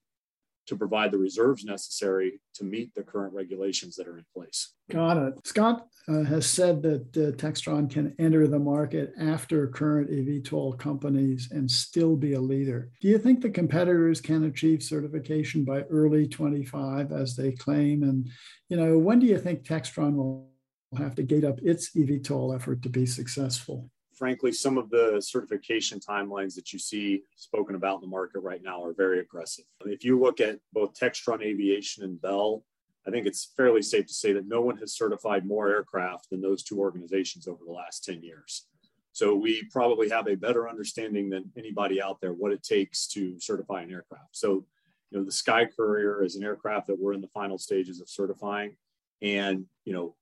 to 0.67 0.75
provide 0.75 1.11
the 1.11 1.17
reserves 1.17 1.63
necessary 1.63 2.39
to 2.53 2.63
meet 2.63 2.93
the 2.93 3.03
current 3.03 3.33
regulations 3.33 3.95
that 3.95 4.07
are 4.07 4.17
in 4.17 4.25
place. 4.33 4.73
Got 4.91 5.17
it. 5.17 5.47
Scott 5.47 5.87
uh, 6.07 6.23
has 6.23 6.45
said 6.45 6.81
that 6.83 7.17
uh, 7.17 7.31
Textron 7.37 7.89
can 7.89 8.13
enter 8.19 8.47
the 8.47 8.59
market 8.59 9.13
after 9.19 9.67
current 9.67 10.09
eVTOL 10.09 10.77
companies 10.77 11.49
and 11.51 11.69
still 11.69 12.15
be 12.15 12.33
a 12.33 12.39
leader. 12.39 12.89
Do 13.01 13.07
you 13.07 13.17
think 13.17 13.41
the 13.41 13.49
competitors 13.49 14.21
can 14.21 14.43
achieve 14.45 14.83
certification 14.83 15.63
by 15.63 15.81
early 15.83 16.27
25 16.27 17.11
as 17.11 17.35
they 17.35 17.53
claim? 17.53 18.03
And, 18.03 18.29
you 18.69 18.77
know, 18.77 18.97
when 18.97 19.19
do 19.19 19.25
you 19.25 19.39
think 19.39 19.63
Textron 19.63 20.15
will 20.15 20.49
have 20.97 21.15
to 21.15 21.23
gate 21.23 21.43
up 21.43 21.59
its 21.61 21.91
eVTOL 21.95 22.55
effort 22.55 22.81
to 22.83 22.89
be 22.89 23.05
successful? 23.05 23.89
Frankly, 24.17 24.51
some 24.51 24.77
of 24.77 24.89
the 24.89 25.21
certification 25.21 25.99
timelines 25.99 26.55
that 26.55 26.73
you 26.73 26.79
see 26.79 27.23
spoken 27.35 27.75
about 27.75 27.95
in 27.95 28.01
the 28.01 28.07
market 28.07 28.39
right 28.39 28.63
now 28.63 28.83
are 28.83 28.93
very 28.93 29.19
aggressive. 29.19 29.65
If 29.85 30.03
you 30.03 30.19
look 30.19 30.41
at 30.41 30.59
both 30.73 30.99
Textron 30.99 31.43
Aviation 31.43 32.03
and 32.03 32.21
Bell, 32.21 32.63
I 33.07 33.11
think 33.11 33.25
it's 33.25 33.53
fairly 33.55 33.81
safe 33.81 34.07
to 34.07 34.13
say 34.13 34.33
that 34.33 34.47
no 34.47 34.61
one 34.61 34.77
has 34.77 34.95
certified 34.95 35.45
more 35.45 35.69
aircraft 35.69 36.29
than 36.29 36.41
those 36.41 36.63
two 36.63 36.79
organizations 36.79 37.47
over 37.47 37.63
the 37.65 37.71
last 37.71 38.03
10 38.03 38.21
years. 38.21 38.67
So 39.13 39.33
we 39.33 39.63
probably 39.71 40.09
have 40.09 40.27
a 40.27 40.35
better 40.35 40.69
understanding 40.69 41.29
than 41.29 41.51
anybody 41.57 42.01
out 42.01 42.19
there 42.19 42.33
what 42.33 42.51
it 42.51 42.63
takes 42.63 43.07
to 43.07 43.39
certify 43.39 43.81
an 43.81 43.91
aircraft. 43.91 44.35
So, 44.35 44.65
you 45.09 45.17
know, 45.17 45.23
the 45.23 45.31
Sky 45.31 45.65
Courier 45.65 46.23
is 46.23 46.35
an 46.35 46.43
aircraft 46.43 46.87
that 46.87 46.99
we're 46.99 47.13
in 47.13 47.21
the 47.21 47.29
final 47.29 47.57
stages 47.57 48.01
of 48.01 48.09
certifying. 48.09 48.75
And, 49.21 49.65
you 49.85 49.93
know, 49.93 50.15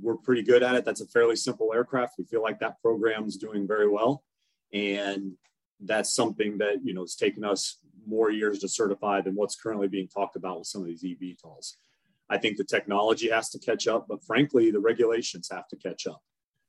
we're 0.00 0.16
pretty 0.16 0.42
good 0.42 0.62
at 0.62 0.74
it. 0.74 0.84
That's 0.84 1.00
a 1.00 1.06
fairly 1.06 1.36
simple 1.36 1.72
aircraft. 1.74 2.14
We 2.18 2.24
feel 2.24 2.42
like 2.42 2.58
that 2.60 2.80
program 2.80 3.26
is 3.26 3.36
doing 3.36 3.66
very 3.66 3.88
well. 3.88 4.24
And 4.72 5.32
that's 5.80 6.14
something 6.14 6.58
that, 6.58 6.76
you 6.82 6.94
know, 6.94 7.02
it's 7.02 7.16
taken 7.16 7.44
us 7.44 7.78
more 8.06 8.30
years 8.30 8.58
to 8.60 8.68
certify 8.68 9.20
than 9.20 9.34
what's 9.34 9.56
currently 9.56 9.88
being 9.88 10.08
talked 10.08 10.36
about 10.36 10.58
with 10.58 10.68
some 10.68 10.82
of 10.82 10.86
these 10.86 11.04
EV 11.04 11.36
eVTOLs. 11.36 11.74
I 12.30 12.38
think 12.38 12.56
the 12.56 12.64
technology 12.64 13.28
has 13.30 13.50
to 13.50 13.58
catch 13.58 13.86
up, 13.86 14.06
but 14.08 14.24
frankly, 14.24 14.70
the 14.70 14.80
regulations 14.80 15.48
have 15.52 15.68
to 15.68 15.76
catch 15.76 16.06
up. 16.06 16.22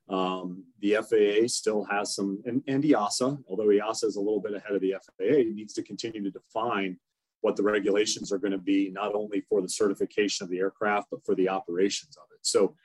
Um, 0.10 0.66
the 0.82 0.96
FAA 0.96 1.48
still 1.48 1.86
has 1.86 2.16
some, 2.16 2.42
and, 2.46 2.62
and 2.68 2.84
EASA, 2.84 3.42
although 3.48 3.68
EASA 3.68 4.06
is 4.06 4.18
a 4.18 4.22
little 4.22 4.42
bit 4.42 4.54
ahead 4.54 4.76
of 4.76 4.82
the 4.82 4.96
FAA, 5.02 5.54
needs 5.54 5.74
to 5.76 5.84
continue 5.84 6.22
to 6.24 6.32
define 6.32 6.98
what 7.42 7.56
the 7.56 7.64
regulations 7.64 8.32
are 8.32 8.38
going 8.38 8.52
to 8.52 8.58
be, 8.58 8.90
not 8.90 9.16
only 9.16 9.42
for 9.42 9.62
the 9.62 9.70
certification 9.70 10.44
of 10.44 10.50
the 10.50 10.60
aircraft, 10.60 11.08
but 11.12 11.26
for 11.26 11.36
the 11.36 11.48
operations 11.48 12.18
of 12.18 12.24
it. 12.34 12.40
So 12.42 12.76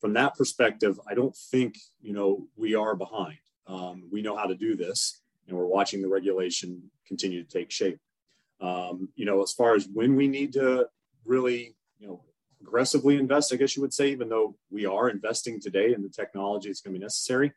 from 0.00 0.12
that 0.14 0.36
perspective, 0.36 1.00
I 1.08 1.14
don't 1.14 1.36
think 1.36 1.76
you 2.00 2.12
know 2.12 2.46
we 2.56 2.74
are 2.74 2.94
behind. 2.94 3.38
Um, 3.66 4.04
we 4.10 4.22
know 4.22 4.36
how 4.36 4.46
to 4.46 4.54
do 4.54 4.76
this, 4.76 5.20
and 5.46 5.56
we're 5.56 5.66
watching 5.66 6.02
the 6.02 6.08
regulation 6.08 6.90
continue 7.06 7.42
to 7.42 7.48
take 7.48 7.70
shape. 7.70 7.98
Um, 8.60 9.08
you 9.14 9.24
know, 9.24 9.42
as 9.42 9.52
far 9.52 9.74
as 9.74 9.88
when 9.92 10.16
we 10.16 10.26
need 10.28 10.52
to 10.54 10.88
really, 11.24 11.74
you 11.98 12.08
know, 12.08 12.22
aggressively 12.60 13.16
invest, 13.16 13.52
I 13.52 13.56
guess 13.56 13.76
you 13.76 13.82
would 13.82 13.94
say, 13.94 14.10
even 14.10 14.28
though 14.28 14.56
we 14.70 14.86
are 14.86 15.08
investing 15.08 15.60
today 15.60 15.94
in 15.94 16.02
the 16.02 16.08
technology 16.08 16.68
that's 16.68 16.80
going 16.80 16.94
to 16.94 16.98
be 16.98 17.04
necessary, 17.04 17.52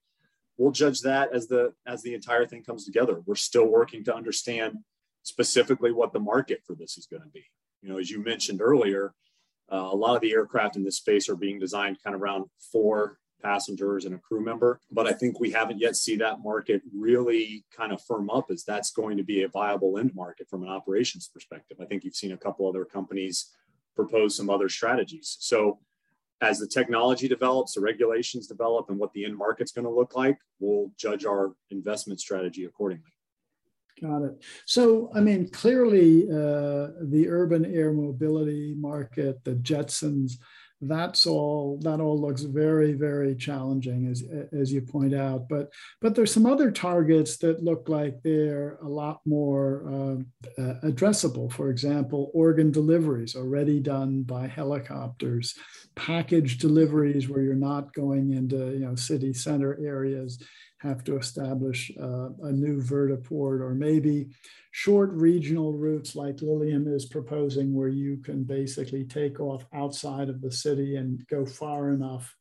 we'll 0.57 0.71
judge 0.71 1.01
that 1.01 1.33
as 1.33 1.47
the 1.47 1.73
as 1.85 2.03
the 2.03 2.13
entire 2.13 2.45
thing 2.45 2.63
comes 2.63 2.85
together. 2.85 3.21
We're 3.25 3.35
still 3.35 3.67
working 3.67 4.03
to 4.05 4.15
understand 4.15 4.77
specifically 5.23 5.91
what 5.91 6.13
the 6.13 6.19
market 6.19 6.61
for 6.65 6.75
this 6.75 6.97
is 6.97 7.05
going 7.05 7.23
to 7.23 7.29
be. 7.29 7.45
You 7.81 7.89
know, 7.89 7.97
as 7.97 8.09
you 8.11 8.23
mentioned 8.23 8.61
earlier, 8.61 9.13
uh, 9.71 9.89
a 9.91 9.95
lot 9.95 10.15
of 10.15 10.21
the 10.21 10.31
aircraft 10.31 10.75
in 10.75 10.83
this 10.83 10.97
space 10.97 11.29
are 11.29 11.35
being 11.35 11.59
designed 11.59 11.97
kind 12.03 12.15
of 12.15 12.21
around 12.21 12.45
four 12.71 13.17
passengers 13.41 14.05
and 14.05 14.13
a 14.15 14.19
crew 14.19 14.43
member. 14.43 14.79
But 14.91 15.07
I 15.07 15.13
think 15.13 15.39
we 15.39 15.51
haven't 15.51 15.79
yet 15.79 15.95
see 15.95 16.15
that 16.17 16.43
market 16.43 16.81
really 16.93 17.65
kind 17.75 17.91
of 17.91 18.01
firm 18.03 18.29
up 18.29 18.51
as 18.51 18.63
that's 18.63 18.91
going 18.91 19.17
to 19.17 19.23
be 19.23 19.43
a 19.43 19.47
viable 19.49 19.97
end 19.97 20.13
market 20.13 20.47
from 20.49 20.63
an 20.63 20.69
operations 20.69 21.29
perspective. 21.33 21.77
I 21.81 21.85
think 21.85 22.03
you've 22.03 22.15
seen 22.15 22.33
a 22.33 22.37
couple 22.37 22.67
other 22.67 22.85
companies 22.85 23.51
propose 23.95 24.35
some 24.35 24.49
other 24.49 24.69
strategies. 24.69 25.37
So 25.39 25.79
as 26.41 26.59
the 26.59 26.67
technology 26.67 27.27
develops, 27.27 27.73
the 27.73 27.81
regulations 27.81 28.47
develop, 28.47 28.89
and 28.89 28.97
what 28.97 29.13
the 29.13 29.25
end 29.25 29.37
market's 29.37 29.71
going 29.71 29.85
to 29.85 29.91
look 29.91 30.15
like, 30.15 30.37
we'll 30.59 30.91
judge 30.97 31.25
our 31.25 31.53
investment 31.69 32.19
strategy 32.19 32.65
accordingly. 32.65 33.11
Got 33.99 34.23
it. 34.23 34.43
So, 34.65 35.11
I 35.13 35.19
mean, 35.19 35.49
clearly 35.49 36.23
uh, 36.23 36.89
the 37.01 37.25
urban 37.29 37.65
air 37.65 37.93
mobility 37.93 38.75
market, 38.77 39.43
the 39.43 39.55
Jetsons, 39.55 40.33
that's 40.81 41.27
all 41.27 41.77
that 41.83 41.99
all 41.99 42.19
looks 42.19 42.41
very 42.41 42.93
very 42.93 43.35
challenging 43.35 44.07
as 44.07 44.23
as 44.51 44.73
you 44.73 44.81
point 44.81 45.13
out. 45.13 45.47
But 45.47 45.69
but 46.01 46.15
there's 46.15 46.33
some 46.33 46.47
other 46.47 46.71
targets 46.71 47.37
that 47.37 47.63
look 47.63 47.87
like 47.87 48.15
they're 48.23 48.77
a 48.81 48.87
lot 48.87 49.21
more 49.25 49.85
uh, 49.87 50.61
uh, 50.61 50.79
addressable. 50.83 51.51
For 51.51 51.69
example 51.69 52.31
organ 52.33 52.71
deliveries 52.71 53.35
already 53.35 53.79
done 53.79 54.23
by 54.23 54.47
helicopters 54.47 55.55
package 55.95 56.57
deliveries 56.57 57.29
where 57.29 57.41
you're 57.41 57.53
not 57.53 57.93
going 57.93 58.31
into 58.31 58.71
you 58.73 58.79
know 58.79 58.95
city 58.95 59.33
center 59.33 59.77
areas 59.83 60.41
have 60.81 61.03
to 61.03 61.17
establish 61.17 61.91
uh, 61.99 62.29
a 62.43 62.51
new 62.51 62.81
vertiport 62.81 63.61
or 63.61 63.75
maybe 63.75 64.29
short 64.71 65.11
regional 65.11 65.73
routes 65.73 66.15
like 66.15 66.41
Lilium 66.41 66.87
is 66.87 67.05
proposing, 67.05 67.73
where 67.73 67.87
you 67.87 68.17
can 68.17 68.43
basically 68.43 69.03
take 69.03 69.39
off 69.39 69.65
outside 69.73 70.27
of 70.29 70.41
the 70.41 70.51
city 70.51 70.95
and 70.95 71.25
go 71.27 71.45
far 71.45 71.91
enough 71.91 72.35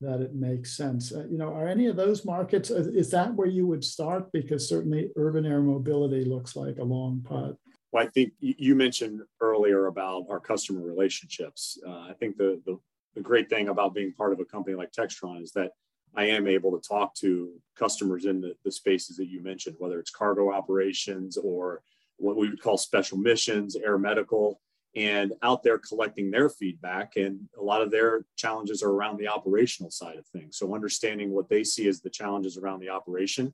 that 0.00 0.20
it 0.20 0.34
makes 0.34 0.76
sense. 0.76 1.12
Uh, 1.12 1.24
you 1.30 1.38
know, 1.38 1.48
are 1.48 1.68
any 1.68 1.86
of 1.86 1.96
those 1.96 2.24
markets, 2.24 2.70
uh, 2.70 2.84
is 2.94 3.10
that 3.10 3.32
where 3.34 3.46
you 3.46 3.66
would 3.66 3.84
start? 3.84 4.30
Because 4.32 4.68
certainly 4.68 5.10
urban 5.16 5.46
air 5.46 5.60
mobility 5.60 6.24
looks 6.24 6.56
like 6.56 6.78
a 6.78 6.84
long 6.84 7.22
putt. 7.22 7.56
Well, 7.92 8.04
I 8.04 8.08
think 8.08 8.32
you 8.40 8.74
mentioned 8.74 9.20
earlier 9.40 9.86
about 9.86 10.24
our 10.28 10.40
customer 10.40 10.82
relationships. 10.82 11.78
Uh, 11.86 12.08
I 12.10 12.12
think 12.18 12.36
the, 12.36 12.60
the, 12.66 12.76
the 13.14 13.20
great 13.20 13.48
thing 13.48 13.68
about 13.68 13.94
being 13.94 14.12
part 14.12 14.32
of 14.32 14.40
a 14.40 14.44
company 14.44 14.74
like 14.74 14.90
Textron 14.90 15.40
is 15.40 15.52
that 15.52 15.70
I 16.16 16.26
am 16.26 16.46
able 16.46 16.78
to 16.78 16.88
talk 16.88 17.14
to 17.16 17.52
customers 17.76 18.24
in 18.24 18.40
the, 18.40 18.54
the 18.64 18.72
spaces 18.72 19.16
that 19.16 19.28
you 19.28 19.42
mentioned, 19.42 19.76
whether 19.78 19.98
it's 19.98 20.10
cargo 20.10 20.52
operations 20.52 21.36
or 21.36 21.82
what 22.16 22.36
we 22.36 22.48
would 22.48 22.62
call 22.62 22.78
special 22.78 23.18
missions, 23.18 23.76
air 23.76 23.98
medical, 23.98 24.60
and 24.96 25.32
out 25.42 25.62
there 25.62 25.78
collecting 25.78 26.30
their 26.30 26.48
feedback. 26.48 27.16
And 27.16 27.40
a 27.58 27.62
lot 27.62 27.82
of 27.82 27.90
their 27.90 28.24
challenges 28.36 28.82
are 28.82 28.90
around 28.90 29.18
the 29.18 29.28
operational 29.28 29.90
side 29.90 30.16
of 30.16 30.26
things. 30.28 30.56
So 30.56 30.74
understanding 30.74 31.30
what 31.30 31.48
they 31.48 31.64
see 31.64 31.88
as 31.88 32.00
the 32.00 32.10
challenges 32.10 32.56
around 32.56 32.80
the 32.80 32.90
operation 32.90 33.52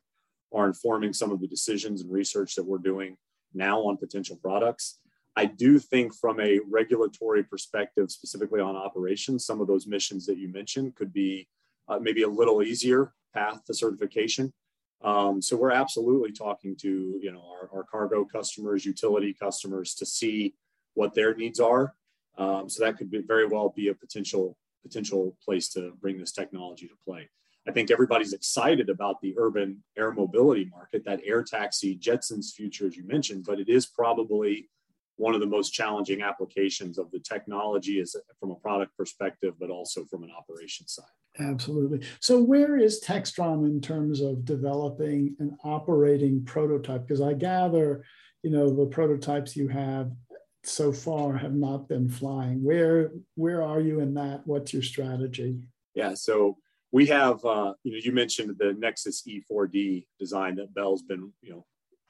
are 0.52 0.66
informing 0.66 1.12
some 1.12 1.30
of 1.30 1.40
the 1.40 1.46
decisions 1.46 2.02
and 2.02 2.12
research 2.12 2.54
that 2.56 2.64
we're 2.64 2.78
doing 2.78 3.16
now 3.54 3.80
on 3.80 3.96
potential 3.96 4.38
products. 4.42 4.98
I 5.36 5.46
do 5.46 5.78
think 5.78 6.14
from 6.14 6.40
a 6.40 6.58
regulatory 6.68 7.44
perspective, 7.44 8.10
specifically 8.10 8.60
on 8.60 8.76
operations, 8.76 9.46
some 9.46 9.60
of 9.60 9.68
those 9.68 9.86
missions 9.86 10.26
that 10.26 10.38
you 10.38 10.48
mentioned 10.48 10.96
could 10.96 11.12
be 11.12 11.48
uh, 11.90 11.98
maybe 11.98 12.22
a 12.22 12.28
little 12.28 12.62
easier 12.62 13.12
path 13.34 13.64
to 13.66 13.74
certification. 13.74 14.52
Um, 15.02 15.42
so 15.42 15.56
we're 15.56 15.72
absolutely 15.72 16.32
talking 16.32 16.76
to 16.76 17.18
you 17.22 17.32
know 17.32 17.42
our, 17.50 17.78
our, 17.78 17.84
cargo 17.84 18.24
customers, 18.24 18.84
utility 18.84 19.34
customers 19.34 19.94
to 19.94 20.06
see 20.06 20.54
what 20.94 21.14
their 21.14 21.34
needs 21.34 21.58
are. 21.58 21.94
Um, 22.38 22.68
so 22.68 22.84
that 22.84 22.96
could 22.96 23.10
be 23.10 23.22
very 23.22 23.46
well 23.46 23.72
be 23.74 23.88
a 23.88 23.94
potential 23.94 24.56
potential 24.82 25.36
place 25.44 25.68
to 25.70 25.92
bring 26.00 26.18
this 26.18 26.32
technology 26.32 26.86
to 26.86 26.94
play. 27.04 27.28
I 27.68 27.72
think 27.72 27.90
everybody's 27.90 28.32
excited 28.32 28.88
about 28.88 29.20
the 29.20 29.34
urban 29.38 29.82
air 29.96 30.12
mobility 30.12 30.64
market, 30.64 31.04
that 31.04 31.20
air 31.24 31.42
taxi 31.42 31.96
Jetson's 31.96 32.52
future, 32.52 32.86
as 32.86 32.96
you 32.96 33.06
mentioned, 33.06 33.44
but 33.46 33.60
it 33.60 33.68
is 33.68 33.86
probably 33.86 34.70
one 35.16 35.34
of 35.34 35.40
the 35.40 35.46
most 35.46 35.70
challenging 35.70 36.22
applications 36.22 36.98
of 36.98 37.10
the 37.10 37.20
technology 37.20 38.00
is 38.00 38.16
from 38.38 38.50
a 38.50 38.54
product 38.54 38.96
perspective, 38.96 39.54
but 39.60 39.68
also 39.68 40.04
from 40.06 40.22
an 40.22 40.30
operation 40.30 40.88
side. 40.88 41.04
Absolutely. 41.40 42.06
So, 42.20 42.40
where 42.40 42.76
is 42.76 43.02
Textron 43.02 43.66
in 43.66 43.80
terms 43.80 44.20
of 44.20 44.44
developing 44.44 45.36
an 45.38 45.56
operating 45.64 46.44
prototype? 46.44 47.06
Because 47.06 47.20
I 47.20 47.32
gather, 47.32 48.04
you 48.42 48.50
know, 48.50 48.68
the 48.70 48.86
prototypes 48.86 49.56
you 49.56 49.68
have 49.68 50.12
so 50.64 50.92
far 50.92 51.36
have 51.36 51.54
not 51.54 51.88
been 51.88 52.08
flying. 52.08 52.62
Where 52.62 53.12
where 53.36 53.62
are 53.62 53.80
you 53.80 54.00
in 54.00 54.14
that? 54.14 54.42
What's 54.44 54.72
your 54.72 54.82
strategy? 54.82 55.58
Yeah. 55.94 56.14
So 56.14 56.58
we 56.92 57.06
have, 57.06 57.44
uh, 57.44 57.74
you 57.84 57.92
know, 57.92 57.98
you 58.02 58.12
mentioned 58.12 58.54
the 58.58 58.74
Nexus 58.74 59.22
E4D 59.26 60.06
design 60.18 60.56
that 60.56 60.74
Bell's 60.74 61.02
been, 61.02 61.32
you 61.40 61.52
know, 61.52 61.66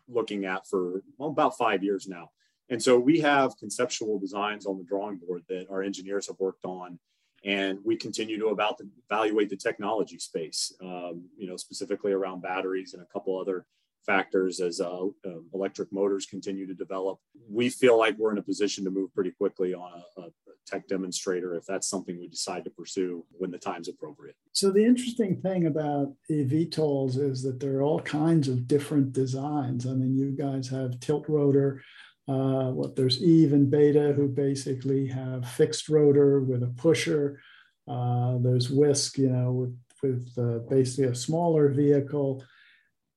looking 0.08 0.44
at 0.44 0.66
for 0.66 1.02
well, 1.18 1.30
about 1.30 1.56
five 1.56 1.84
years 1.84 2.08
now. 2.08 2.30
And 2.68 2.82
so 2.82 2.98
we 2.98 3.20
have 3.20 3.56
conceptual 3.58 4.18
designs 4.18 4.64
on 4.66 4.78
the 4.78 4.84
drawing 4.84 5.18
board 5.18 5.42
that 5.48 5.66
our 5.70 5.82
engineers 5.82 6.28
have 6.28 6.38
worked 6.38 6.64
on 6.64 6.98
and 7.44 7.78
we 7.84 7.96
continue 7.96 8.38
to 8.38 8.48
about 8.48 8.78
the, 8.78 8.88
evaluate 9.10 9.48
the 9.48 9.56
technology 9.56 10.18
space, 10.18 10.72
um, 10.82 11.24
you 11.36 11.46
know, 11.46 11.56
specifically 11.56 12.12
around 12.12 12.42
batteries 12.42 12.94
and 12.94 13.02
a 13.02 13.06
couple 13.06 13.38
other 13.38 13.66
factors 14.06 14.60
as 14.60 14.80
uh, 14.80 15.04
uh, 15.26 15.40
electric 15.54 15.92
motors 15.92 16.26
continue 16.26 16.66
to 16.66 16.74
develop. 16.74 17.18
We 17.48 17.68
feel 17.68 17.98
like 17.98 18.16
we're 18.18 18.32
in 18.32 18.38
a 18.38 18.42
position 18.42 18.84
to 18.84 18.90
move 18.90 19.14
pretty 19.14 19.30
quickly 19.30 19.74
on 19.74 20.02
a, 20.16 20.20
a 20.22 20.28
tech 20.66 20.86
demonstrator 20.88 21.54
if 21.54 21.64
that's 21.66 21.88
something 21.88 22.18
we 22.18 22.28
decide 22.28 22.64
to 22.64 22.70
pursue 22.70 23.24
when 23.32 23.50
the 23.50 23.58
time's 23.58 23.88
appropriate. 23.88 24.36
So 24.52 24.70
the 24.70 24.84
interesting 24.84 25.40
thing 25.40 25.66
about 25.66 26.12
eVTOLs 26.30 27.18
is 27.18 27.42
that 27.42 27.60
there 27.60 27.76
are 27.76 27.82
all 27.82 28.00
kinds 28.00 28.48
of 28.48 28.66
different 28.66 29.12
designs. 29.12 29.86
I 29.86 29.90
mean, 29.90 30.16
you 30.16 30.30
guys 30.30 30.68
have 30.68 31.00
tilt 31.00 31.28
rotor 31.28 31.82
uh, 32.30 32.70
what 32.70 32.94
there's 32.94 33.22
Eve 33.22 33.52
and 33.52 33.68
Beta 33.68 34.12
who 34.14 34.28
basically 34.28 35.08
have 35.08 35.48
fixed 35.48 35.88
rotor 35.88 36.40
with 36.40 36.62
a 36.62 36.72
pusher. 36.76 37.40
Uh, 37.88 38.38
there's 38.38 38.70
Wisk, 38.70 39.18
you 39.18 39.30
know, 39.30 39.50
with 39.50 39.76
with 40.02 40.32
uh, 40.38 40.58
basically 40.70 41.04
a 41.04 41.14
smaller 41.14 41.68
vehicle. 41.68 42.42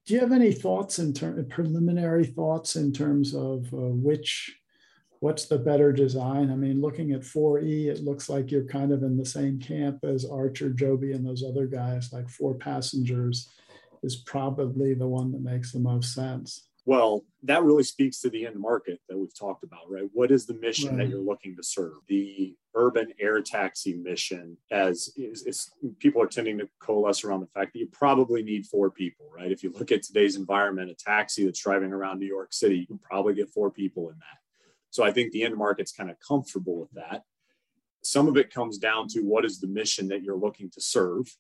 Do 0.06 0.16
you 0.16 0.20
have 0.20 0.32
any 0.32 0.52
thoughts 0.52 1.00
in 1.00 1.14
terms 1.14 1.46
preliminary 1.50 2.26
thoughts 2.26 2.76
in 2.76 2.92
terms 2.92 3.34
of 3.36 3.72
uh, 3.74 3.94
which 4.10 4.54
what's 5.20 5.46
the 5.46 5.60
better 5.60 5.94
design? 5.94 6.52
I 6.52 6.56
mean, 6.56 6.82
looking 6.82 7.12
at 7.12 7.22
4E, 7.22 7.86
it 7.86 8.04
looks 8.04 8.28
like 8.28 8.52
you're 8.52 8.66
kind 8.66 8.92
of 8.92 9.04
in 9.04 9.16
the 9.16 9.26
same 9.26 9.60
camp 9.60 10.00
as 10.04 10.26
Archer, 10.26 10.72
Joby, 10.72 11.14
and 11.14 11.26
those 11.26 11.44
other 11.44 11.68
guys. 11.68 12.12
Like 12.12 12.30
four 12.30 12.56
passengers 12.56 13.50
is 14.02 14.18
probably 14.18 14.94
the 14.94 15.08
one 15.08 15.32
that 15.32 15.42
makes 15.42 15.72
the 15.72 15.80
most 15.80 16.14
sense. 16.14 16.68
Well, 16.86 17.24
that 17.44 17.64
really 17.64 17.84
speaks 17.84 18.20
to 18.22 18.30
the 18.30 18.46
end 18.46 18.60
market 18.60 19.00
that 19.08 19.18
we've 19.18 19.38
talked 19.38 19.64
about, 19.64 19.90
right? 19.90 20.10
What 20.12 20.32
is 20.32 20.46
the 20.46 20.56
mission 20.56 20.90
right. 20.90 20.98
that 20.98 21.10
you're 21.10 21.22
looking 21.22 21.56
to 21.56 21.64
serve? 21.64 21.94
The 22.08 22.56
urban 22.76 23.14
air 23.22 23.42
taxi 23.42 23.94
mission, 23.94 24.58
as 24.70 25.14
is, 25.16 25.46
is, 25.46 25.72
people 26.00 26.22
are 26.22 26.28
tending 26.28 26.58
to 26.58 26.68
coalesce 26.80 27.24
around 27.24 27.40
the 27.40 27.48
fact 27.48 27.72
that 27.72 27.80
you 27.80 27.88
probably 27.88 28.44
need 28.44 28.66
four 28.66 28.92
people, 28.92 29.28
right? 29.34 29.52
If 29.52 29.64
you 29.64 29.72
look 29.72 29.94
at 29.94 30.04
today's 30.04 30.36
environment, 30.36 30.92
a 30.92 30.96
taxi 30.96 31.46
that's 31.46 31.64
driving 31.64 31.94
around 31.94 32.20
New 32.20 32.28
York 32.28 32.52
City, 32.52 32.78
you 32.80 32.88
can 32.88 33.00
probably 33.00 33.34
get 33.34 33.50
four 33.50 33.72
people 33.72 34.10
in 34.10 34.16
that. 34.16 34.40
So 34.90 35.04
I 35.04 35.12
think 35.12 35.32
the 35.32 35.44
end 35.44 35.56
market's 35.56 35.94
kind 35.94 36.10
of 36.10 36.18
comfortable 36.20 36.80
with 36.80 36.92
that. 36.92 37.24
Some 38.04 38.28
of 38.28 38.36
it 38.36 38.54
comes 38.54 38.78
down 38.78 39.08
to 39.10 39.22
what 39.22 39.46
is 39.46 39.62
the 39.62 39.68
mission 39.68 40.10
that 40.10 40.22
you're 40.22 40.38
looking 40.38 40.70
to 40.72 40.82
serve 40.82 41.34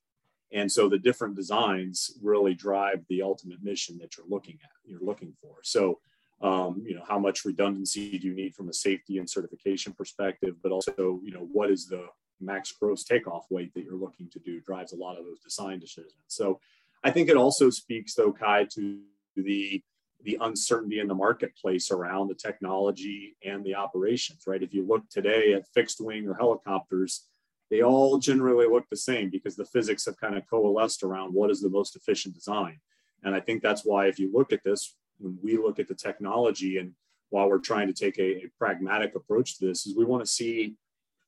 and 0.54 0.72
so 0.72 0.88
the 0.88 1.00
different 1.00 1.36
designs 1.36 2.18
really 2.22 2.54
drive 2.54 3.04
the 3.10 3.22
ultimate 3.22 3.64
mission 3.64 3.98
that 3.98 4.16
you're 4.16 4.28
looking 4.30 4.60
at 4.64 4.70
you're 4.86 5.00
looking 5.02 5.34
for. 5.42 5.56
So 5.64 6.00
um, 6.42 6.84
you 6.86 6.96
know 6.96 7.04
how 7.08 7.18
much 7.18 7.46
redundancy 7.46 8.18
do 8.18 8.28
you 8.28 8.36
need 8.36 8.54
from 8.54 8.70
a 8.70 8.74
safety 8.74 9.18
and 9.18 9.30
certification 9.30 9.94
perspective 9.94 10.56
but 10.62 10.72
also 10.72 11.20
you 11.24 11.32
know 11.32 11.48
what 11.52 11.72
is 11.72 11.88
the 11.88 12.06
max 12.42 12.72
gross 12.72 13.04
takeoff 13.04 13.46
weight 13.50 13.74
that 13.74 13.84
you're 13.84 13.96
looking 13.96 14.30
to 14.30 14.40
do 14.40 14.60
drives 14.60 14.94
a 14.94 14.96
lot 14.96 15.18
of 15.18 15.26
those 15.26 15.40
design 15.40 15.80
decisions. 15.80 16.14
So 16.28 16.60
i 17.04 17.12
think 17.12 17.30
it 17.30 17.38
also 17.38 17.70
speaks 17.70 18.14
though 18.14 18.32
kai 18.32 18.66
to 18.76 19.00
the 19.36 19.82
the 20.24 20.38
uncertainty 20.42 21.00
in 21.00 21.08
the 21.08 21.16
marketplace 21.16 21.92
around 21.92 22.30
the 22.30 22.36
technology 22.36 23.36
and 23.46 23.64
the 23.64 23.76
operations 23.76 24.44
right? 24.46 24.64
If 24.64 24.74
you 24.74 24.86
look 24.86 25.10
today 25.10 25.54
at 25.54 25.68
fixed 25.74 26.00
wing 26.02 26.28
or 26.28 26.36
helicopters 26.36 27.26
they 27.74 27.82
all 27.82 28.20
generally 28.20 28.68
look 28.68 28.88
the 28.92 28.96
same 28.96 29.32
because 29.32 29.56
the 29.56 29.66
physics 29.66 30.06
have 30.06 30.16
kind 30.20 30.38
of 30.38 30.48
coalesced 30.48 31.02
around 31.02 31.34
what 31.34 31.50
is 31.50 31.60
the 31.60 31.72
most 31.72 31.96
efficient 31.96 32.36
design. 32.36 32.80
And 33.24 33.34
I 33.34 33.40
think 33.40 33.64
that's 33.64 33.84
why, 33.84 34.06
if 34.06 34.20
you 34.20 34.30
look 34.32 34.54
at 34.54 34.64
this, 34.64 34.96
when 35.18 35.40
we 35.42 35.58
look 35.58 35.80
at 35.80 35.88
the 35.88 35.96
technology 35.96 36.78
and 36.78 36.92
while 37.32 37.50
we're 37.50 37.58
trying 37.58 37.88
to 37.88 37.94
take 37.94 38.20
a, 38.20 38.46
a 38.46 38.52
pragmatic 38.60 39.16
approach 39.16 39.58
to 39.58 39.66
this, 39.66 39.88
is 39.88 39.98
we 39.98 40.06
want 40.06 40.24
to 40.24 40.32
see 40.32 40.76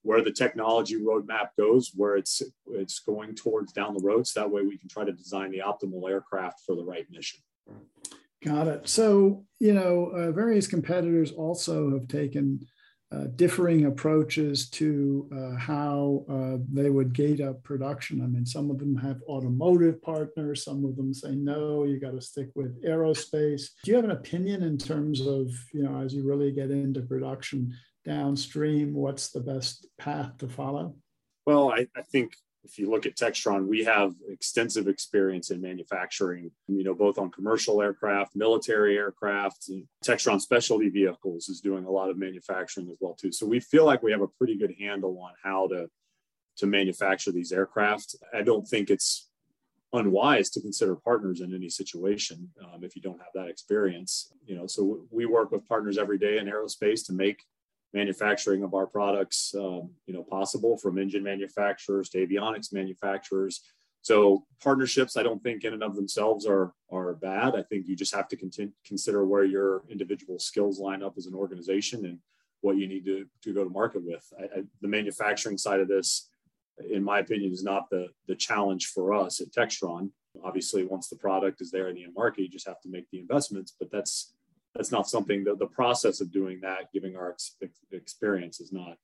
where 0.04 0.22
the 0.22 0.32
technology 0.32 0.98
roadmap 1.02 1.48
goes, 1.58 1.94
where 1.96 2.16
it's 2.16 2.44
it's 2.68 3.00
going 3.00 3.34
towards 3.34 3.74
down 3.74 3.96
the 3.96 4.04
road, 4.04 4.28
so 4.28 4.42
that 4.42 4.52
way 4.52 4.62
we 4.62 4.78
can 4.78 4.88
try 4.88 5.04
to 5.04 5.12
design 5.12 5.50
the 5.50 5.64
optimal 5.66 6.08
aircraft 6.08 6.62
for 6.64 6.76
the 6.76 6.86
right 6.86 7.08
mission. 7.10 7.40
Got 8.44 8.68
it. 8.68 8.88
So 8.88 9.46
you 9.60 9.74
know, 9.74 10.12
uh, 10.14 10.32
various 10.32 10.68
competitors 10.68 11.32
also 11.32 11.90
have 11.90 12.08
taken 12.08 12.68
uh, 13.12 13.26
differing 13.36 13.86
approaches 13.86 14.70
to 14.70 15.30
uh, 15.32 15.58
how 15.58 16.26
uh, 16.30 16.58
they 16.72 16.90
would 16.90 17.14
gate 17.14 17.40
up 17.40 17.64
production. 17.64 18.22
I 18.22 18.28
mean, 18.28 18.46
some 18.46 18.72
of 18.72 18.80
them 18.80 18.96
have 18.98 19.22
automotive 19.28 20.02
partners, 20.02 20.64
some 20.64 20.84
of 20.86 20.96
them 20.96 21.14
say, 21.14 21.36
no, 21.36 21.84
you 21.84 22.00
got 22.00 22.12
to 22.12 22.22
stick 22.22 22.50
with 22.56 22.84
aerospace. 22.84 23.70
Do 23.84 23.92
you 23.92 23.96
have 23.96 24.06
an 24.06 24.12
opinion 24.12 24.64
in 24.64 24.78
terms 24.78 25.22
of, 25.22 25.52
you 25.72 25.84
know, 25.84 26.02
as 26.02 26.14
you 26.14 26.28
really 26.28 26.52
get 26.52 26.72
into 26.72 27.02
production 27.02 27.74
downstream, 28.06 28.94
what's 28.94 29.30
the 29.30 29.42
best 29.42 29.88
path 29.98 30.38
to 30.40 30.48
follow? 30.48 30.96
Well, 31.46 31.72
I, 31.72 31.88
I 31.96 32.02
think 32.02 32.34
if 32.66 32.80
you 32.80 32.90
look 32.90 33.06
at 33.06 33.16
Textron, 33.16 33.68
we 33.68 33.84
have 33.84 34.14
extensive 34.28 34.88
experience 34.88 35.52
in 35.52 35.62
manufacturing, 35.62 36.52
you 36.68 36.84
know, 36.84 36.96
both 36.96 37.18
on 37.18 37.30
commercial 37.30 37.82
aircraft, 37.82 38.36
military 38.36 38.98
aircraft. 38.98 39.70
Textron 40.04 40.42
Specialty 40.42 40.90
Vehicles 40.90 41.48
is 41.48 41.62
doing 41.62 41.86
a 41.86 41.92
lot 41.92 42.10
of 42.10 42.18
manufacturing 42.18 42.90
as 42.90 42.98
well 43.00 43.14
too. 43.14 43.32
So 43.32 43.46
we 43.46 43.60
feel 43.60 43.86
like 43.86 44.02
we 44.02 44.12
have 44.12 44.22
a 44.22 44.28
pretty 44.28 44.58
good 44.58 44.74
handle 44.80 45.18
on 45.20 45.34
how 45.44 45.68
to 45.68 45.88
to 46.58 46.66
manufacture 46.66 47.34
these 47.34 47.52
aircraft. 47.52 48.16
I 48.34 48.42
don't 48.42 48.66
think 48.66 48.90
it's 48.90 49.30
unwise 49.92 50.50
to 50.52 50.62
consider 50.62 50.96
partners 50.96 51.42
in 51.42 51.54
any 51.54 51.70
situation 51.70 52.50
um, 52.64 52.84
if 52.84 52.96
you 52.96 53.02
don't 53.02 53.20
have 53.20 53.34
that 53.36 53.50
experience. 53.50 54.32
You 54.46 54.56
know, 54.56 54.68
so 54.68 55.06
we 55.12 55.26
work 55.26 55.52
with 55.52 55.68
partners 55.68 55.98
every 55.98 56.18
day 56.18 56.38
in 56.38 56.48
aerospace 56.48 57.06
to 57.08 57.14
make 57.14 57.44
manufacturing 57.96 58.62
of 58.64 58.74
our 58.74 58.86
products, 58.86 59.56
um, 59.58 59.90
you 60.06 60.14
know, 60.14 60.24
possible 60.24 60.78
from 60.78 61.00
engine 61.00 61.24
manufacturers 61.24 62.10
to 62.10 62.18
avionics 62.20 62.74
manufacturers. 62.74 63.62
So 64.02 64.46
partnerships, 64.62 65.18
I 65.18 65.24
don't 65.24 65.42
think 65.42 65.64
in 65.64 65.74
and 65.74 65.82
of 65.82 65.96
themselves 65.96 66.46
are 66.46 66.74
are 66.92 67.16
bad. 67.16 67.56
I 67.56 67.64
think 67.64 67.88
you 67.88 67.96
just 67.96 68.14
have 68.14 68.28
to 68.28 68.38
consider 68.86 69.26
where 69.26 69.46
your 69.46 69.82
individual 69.90 70.38
skills 70.38 70.80
line 70.80 71.02
up 71.02 71.14
as 71.18 71.26
an 71.26 71.34
organization 71.34 72.06
and 72.06 72.20
what 72.62 72.78
you 72.78 72.88
need 72.88 73.06
to, 73.06 73.26
to 73.44 73.54
go 73.54 73.64
to 73.64 73.70
market 73.70 74.04
with. 74.04 74.26
I, 74.40 74.44
I, 74.44 74.64
the 74.82 74.88
manufacturing 74.88 75.58
side 75.58 75.80
of 75.80 75.88
this, 75.88 76.30
in 76.98 77.04
my 77.04 77.20
opinion, 77.20 77.52
is 77.52 77.64
not 77.64 77.90
the 77.90 78.10
the 78.28 78.36
challenge 78.36 78.88
for 78.88 79.14
us 79.14 79.42
at 79.42 79.52
Textron. 79.52 80.12
Obviously, 80.44 80.86
once 80.86 81.08
the 81.08 81.16
product 81.28 81.62
is 81.62 81.72
there 81.72 81.88
in 81.90 81.96
the 81.96 82.04
end 82.04 82.14
market, 82.14 82.42
you 82.44 82.50
just 82.50 82.68
have 82.68 82.82
to 82.82 82.90
make 82.90 83.08
the 83.10 83.20
investments. 83.20 83.74
But 83.80 83.90
that's 83.90 84.35
that's 84.76 84.92
not 84.92 85.10
something 85.10 85.44
that 85.46 85.58
the 85.58 85.68
process 85.68 86.22
of 86.22 86.32
doing 86.32 86.60
that, 86.62 86.92
giving 86.94 87.16
our 87.16 87.32
ex- 87.32 87.56
experience, 87.92 88.60
is 88.60 88.74
not 88.74 88.98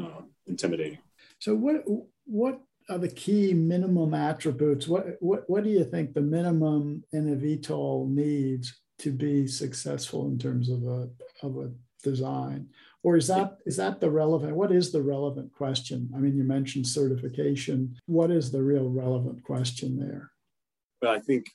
uh, 0.00 0.22
intimidating. 0.46 0.98
So, 1.38 1.54
what 1.54 1.84
what 2.26 2.60
are 2.90 2.98
the 2.98 3.08
key 3.08 3.54
minimum 3.54 4.12
attributes? 4.12 4.86
What 4.86 5.16
what 5.20 5.48
what 5.48 5.64
do 5.64 5.70
you 5.70 5.84
think 5.84 6.12
the 6.12 6.20
minimum 6.20 7.04
in 7.12 7.32
a 7.32 7.36
VTOL 7.36 8.08
needs 8.08 8.78
to 8.98 9.10
be 9.10 9.46
successful 9.46 10.28
in 10.28 10.38
terms 10.38 10.68
of 10.68 10.84
a 10.84 11.08
of 11.42 11.56
a 11.56 11.72
design? 12.02 12.68
Or 13.02 13.16
is 13.16 13.26
that 13.28 13.58
is 13.64 13.76
that 13.78 14.00
the 14.00 14.10
relevant? 14.10 14.54
What 14.54 14.72
is 14.72 14.92
the 14.92 15.02
relevant 15.02 15.52
question? 15.52 16.10
I 16.14 16.18
mean, 16.18 16.36
you 16.36 16.44
mentioned 16.44 16.86
certification. 16.86 17.96
What 18.06 18.30
is 18.30 18.50
the 18.50 18.62
real 18.62 18.88
relevant 18.88 19.42
question 19.42 19.98
there? 19.98 20.30
Well, 21.00 21.12
I 21.12 21.20
think 21.20 21.46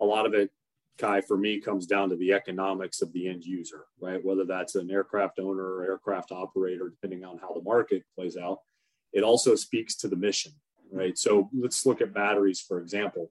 a 0.00 0.04
lot 0.04 0.26
of 0.26 0.34
it 0.34 0.50
Cai, 0.98 1.20
for 1.20 1.36
me, 1.36 1.60
comes 1.60 1.86
down 1.86 2.10
to 2.10 2.16
the 2.16 2.32
economics 2.32 3.02
of 3.02 3.12
the 3.12 3.28
end 3.28 3.44
user, 3.44 3.86
right? 4.00 4.24
Whether 4.24 4.44
that's 4.44 4.74
an 4.74 4.90
aircraft 4.90 5.38
owner 5.38 5.62
or 5.62 5.84
aircraft 5.84 6.32
operator, 6.32 6.88
depending 6.88 7.24
on 7.24 7.38
how 7.38 7.54
the 7.54 7.62
market 7.62 8.02
plays 8.14 8.36
out. 8.36 8.58
It 9.12 9.22
also 9.22 9.54
speaks 9.54 9.94
to 9.96 10.08
the 10.08 10.16
mission, 10.16 10.52
right? 10.92 11.16
So 11.16 11.48
let's 11.52 11.86
look 11.86 12.00
at 12.00 12.12
batteries, 12.12 12.60
for 12.60 12.80
example. 12.80 13.30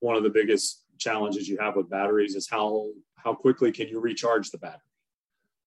One 0.00 0.16
of 0.16 0.22
the 0.22 0.30
biggest 0.30 0.84
challenges 0.98 1.48
you 1.48 1.58
have 1.58 1.76
with 1.76 1.90
batteries 1.90 2.34
is 2.34 2.48
how 2.48 2.90
how 3.16 3.34
quickly 3.34 3.72
can 3.72 3.88
you 3.88 4.00
recharge 4.00 4.50
the 4.50 4.58
battery, 4.58 4.80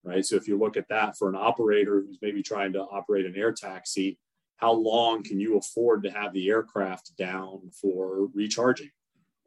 right? 0.04 0.24
So 0.24 0.36
if 0.36 0.48
you 0.48 0.60
look 0.60 0.78
at 0.78 0.88
that 0.90 1.18
for 1.18 1.28
an 1.28 1.36
operator 1.36 2.02
who's 2.02 2.20
maybe 2.22 2.44
trying 2.44 2.74
to 2.74 2.82
operate 2.82 3.26
an 3.26 3.36
air 3.36 3.52
taxi, 3.52 4.20
how 4.58 4.74
long 4.74 5.24
can 5.24 5.40
you 5.40 5.58
afford 5.58 6.04
to 6.04 6.12
have 6.12 6.34
the 6.34 6.50
aircraft 6.50 7.18
down 7.18 7.72
for 7.82 8.28
recharging? 8.34 8.92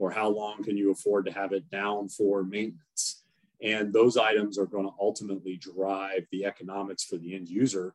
Or 0.01 0.11
how 0.11 0.29
long 0.29 0.65
can 0.65 0.77
you 0.79 0.91
afford 0.91 1.27
to 1.27 1.33
have 1.33 1.53
it 1.53 1.71
down 1.71 2.09
for 2.09 2.43
maintenance? 2.43 3.23
And 3.63 3.93
those 3.93 4.17
items 4.17 4.59
are 4.59 4.67
going 4.67 4.87
to 4.87 4.95
ultimately 4.99 5.57
drive 5.57 6.27
the 6.33 6.47
economics 6.47 7.05
for 7.05 7.19
the 7.19 7.35
end 7.35 7.49
user. 7.49 7.95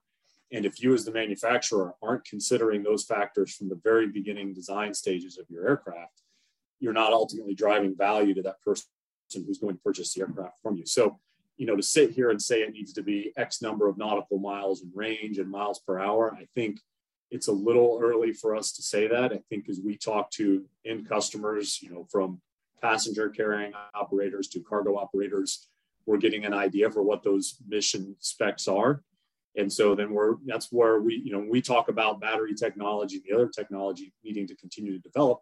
And 0.51 0.65
if 0.65 0.81
you, 0.81 0.93
as 0.93 1.03
the 1.03 1.11
manufacturer, 1.11 1.95
aren't 2.03 2.23
considering 2.23 2.83
those 2.83 3.03
factors 3.03 3.55
from 3.55 3.69
the 3.69 3.79
very 3.83 4.07
beginning 4.07 4.53
design 4.53 4.93
stages 4.93 5.39
of 5.39 5.49
your 5.49 5.67
aircraft, 5.67 6.21
you're 6.79 6.93
not 6.93 7.11
ultimately 7.11 7.55
driving 7.55 7.97
value 7.97 8.35
to 8.35 8.43
that 8.43 8.61
person 8.61 8.85
who's 9.33 9.57
going 9.57 9.75
to 9.75 9.81
purchase 9.81 10.13
the 10.13 10.21
aircraft 10.21 10.59
from 10.61 10.77
you. 10.77 10.85
So, 10.85 11.19
you 11.57 11.65
know, 11.65 11.75
to 11.75 11.81
sit 11.81 12.11
here 12.11 12.29
and 12.29 12.39
say 12.39 12.61
it 12.61 12.73
needs 12.73 12.93
to 12.93 13.01
be 13.01 13.33
X 13.35 13.63
number 13.63 13.87
of 13.87 13.97
nautical 13.97 14.37
miles 14.37 14.83
in 14.83 14.91
range 14.93 15.39
and 15.39 15.49
miles 15.49 15.79
per 15.79 15.99
hour, 15.99 16.37
I 16.39 16.45
think 16.53 16.79
it's 17.31 17.47
a 17.47 17.51
little 17.51 17.99
early 18.01 18.31
for 18.33 18.55
us 18.55 18.71
to 18.73 18.81
say 18.81 19.07
that. 19.07 19.33
I 19.33 19.39
think 19.49 19.69
as 19.69 19.79
we 19.83 19.97
talk 19.97 20.31
to 20.31 20.65
end 20.85 21.07
customers, 21.07 21.81
you 21.81 21.91
know, 21.91 22.07
from 22.11 22.41
passenger 22.81 23.29
carrying 23.29 23.73
operators 23.93 24.47
to 24.49 24.59
cargo 24.59 24.95
operators, 24.95 25.67
we're 26.05 26.17
getting 26.17 26.45
an 26.45 26.53
idea 26.53 26.91
for 26.91 27.01
what 27.01 27.23
those 27.23 27.57
mission 27.67 28.15
specs 28.19 28.67
are. 28.67 29.03
And 29.57 29.71
so 29.71 29.95
then 29.95 30.11
we're 30.11 30.35
that's 30.45 30.71
where 30.71 31.01
we, 31.01 31.15
you 31.15 31.31
know, 31.31 31.45
we 31.49 31.61
talk 31.61 31.87
about 31.89 32.19
battery 32.19 32.53
technology, 32.53 33.21
the 33.25 33.33
other 33.33 33.47
technology 33.47 34.13
needing 34.23 34.47
to 34.47 34.55
continue 34.55 34.93
to 34.93 34.99
develop. 34.99 35.39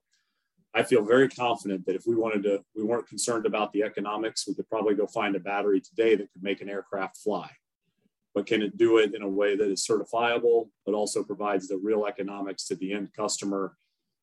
I 0.76 0.84
feel 0.84 1.04
very 1.04 1.30
confident 1.30 1.86
that 1.86 1.96
if 1.96 2.04
we 2.08 2.16
wanted 2.16 2.44
to, 2.44 2.64
we 2.76 2.84
weren't 2.84 3.08
concerned 3.08 3.46
about 3.46 3.74
the 3.74 3.84
economics, 3.84 4.48
we 4.48 4.56
could 4.56 4.70
probably 4.70 4.96
go 4.96 5.06
find 5.06 5.36
a 5.36 5.40
battery 5.40 5.82
today 5.82 6.16
that 6.16 6.32
could 6.32 6.42
make 6.42 6.62
an 6.62 6.70
aircraft 6.70 7.18
fly 7.18 7.50
but 8.34 8.46
can 8.46 8.62
it 8.62 8.78
do 8.78 8.98
it 8.98 9.14
in 9.14 9.22
a 9.22 9.30
way 9.30 9.56
that 9.56 9.70
is 9.70 9.86
certifiable, 9.86 10.70
but 10.86 10.96
also 10.96 11.24
provides 11.24 11.68
the 11.68 11.78
real 11.78 12.06
economics 12.06 12.66
to 12.66 12.76
the 12.76 12.94
end 12.94 13.10
customer 13.16 13.76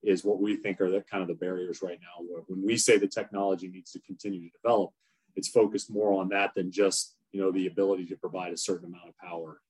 is 0.02 0.24
what 0.24 0.40
we 0.40 0.56
think 0.56 0.80
are 0.80 0.90
the 0.90 1.02
kind 1.02 1.22
of 1.22 1.28
the 1.28 1.34
barriers 1.34 1.82
right 1.82 1.98
now. 2.00 2.24
When 2.46 2.64
we 2.64 2.76
say 2.76 2.96
the 2.96 3.06
technology 3.06 3.68
needs 3.68 3.92
to 3.92 4.00
continue 4.00 4.40
to 4.40 4.58
develop, 4.62 4.90
it's 5.36 5.48
focused 5.48 5.90
more 5.90 6.12
on 6.20 6.28
that 6.30 6.54
than 6.54 6.72
just 6.72 7.16
you 7.32 7.40
know 7.40 7.52
the 7.52 7.66
ability 7.66 8.06
to 8.06 8.16
provide 8.16 8.52
a 8.52 8.56
certain 8.56 8.86
amount 8.86 9.08
of 9.08 9.16
power. 9.18 9.60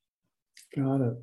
Got 0.74 1.00
it. 1.02 1.16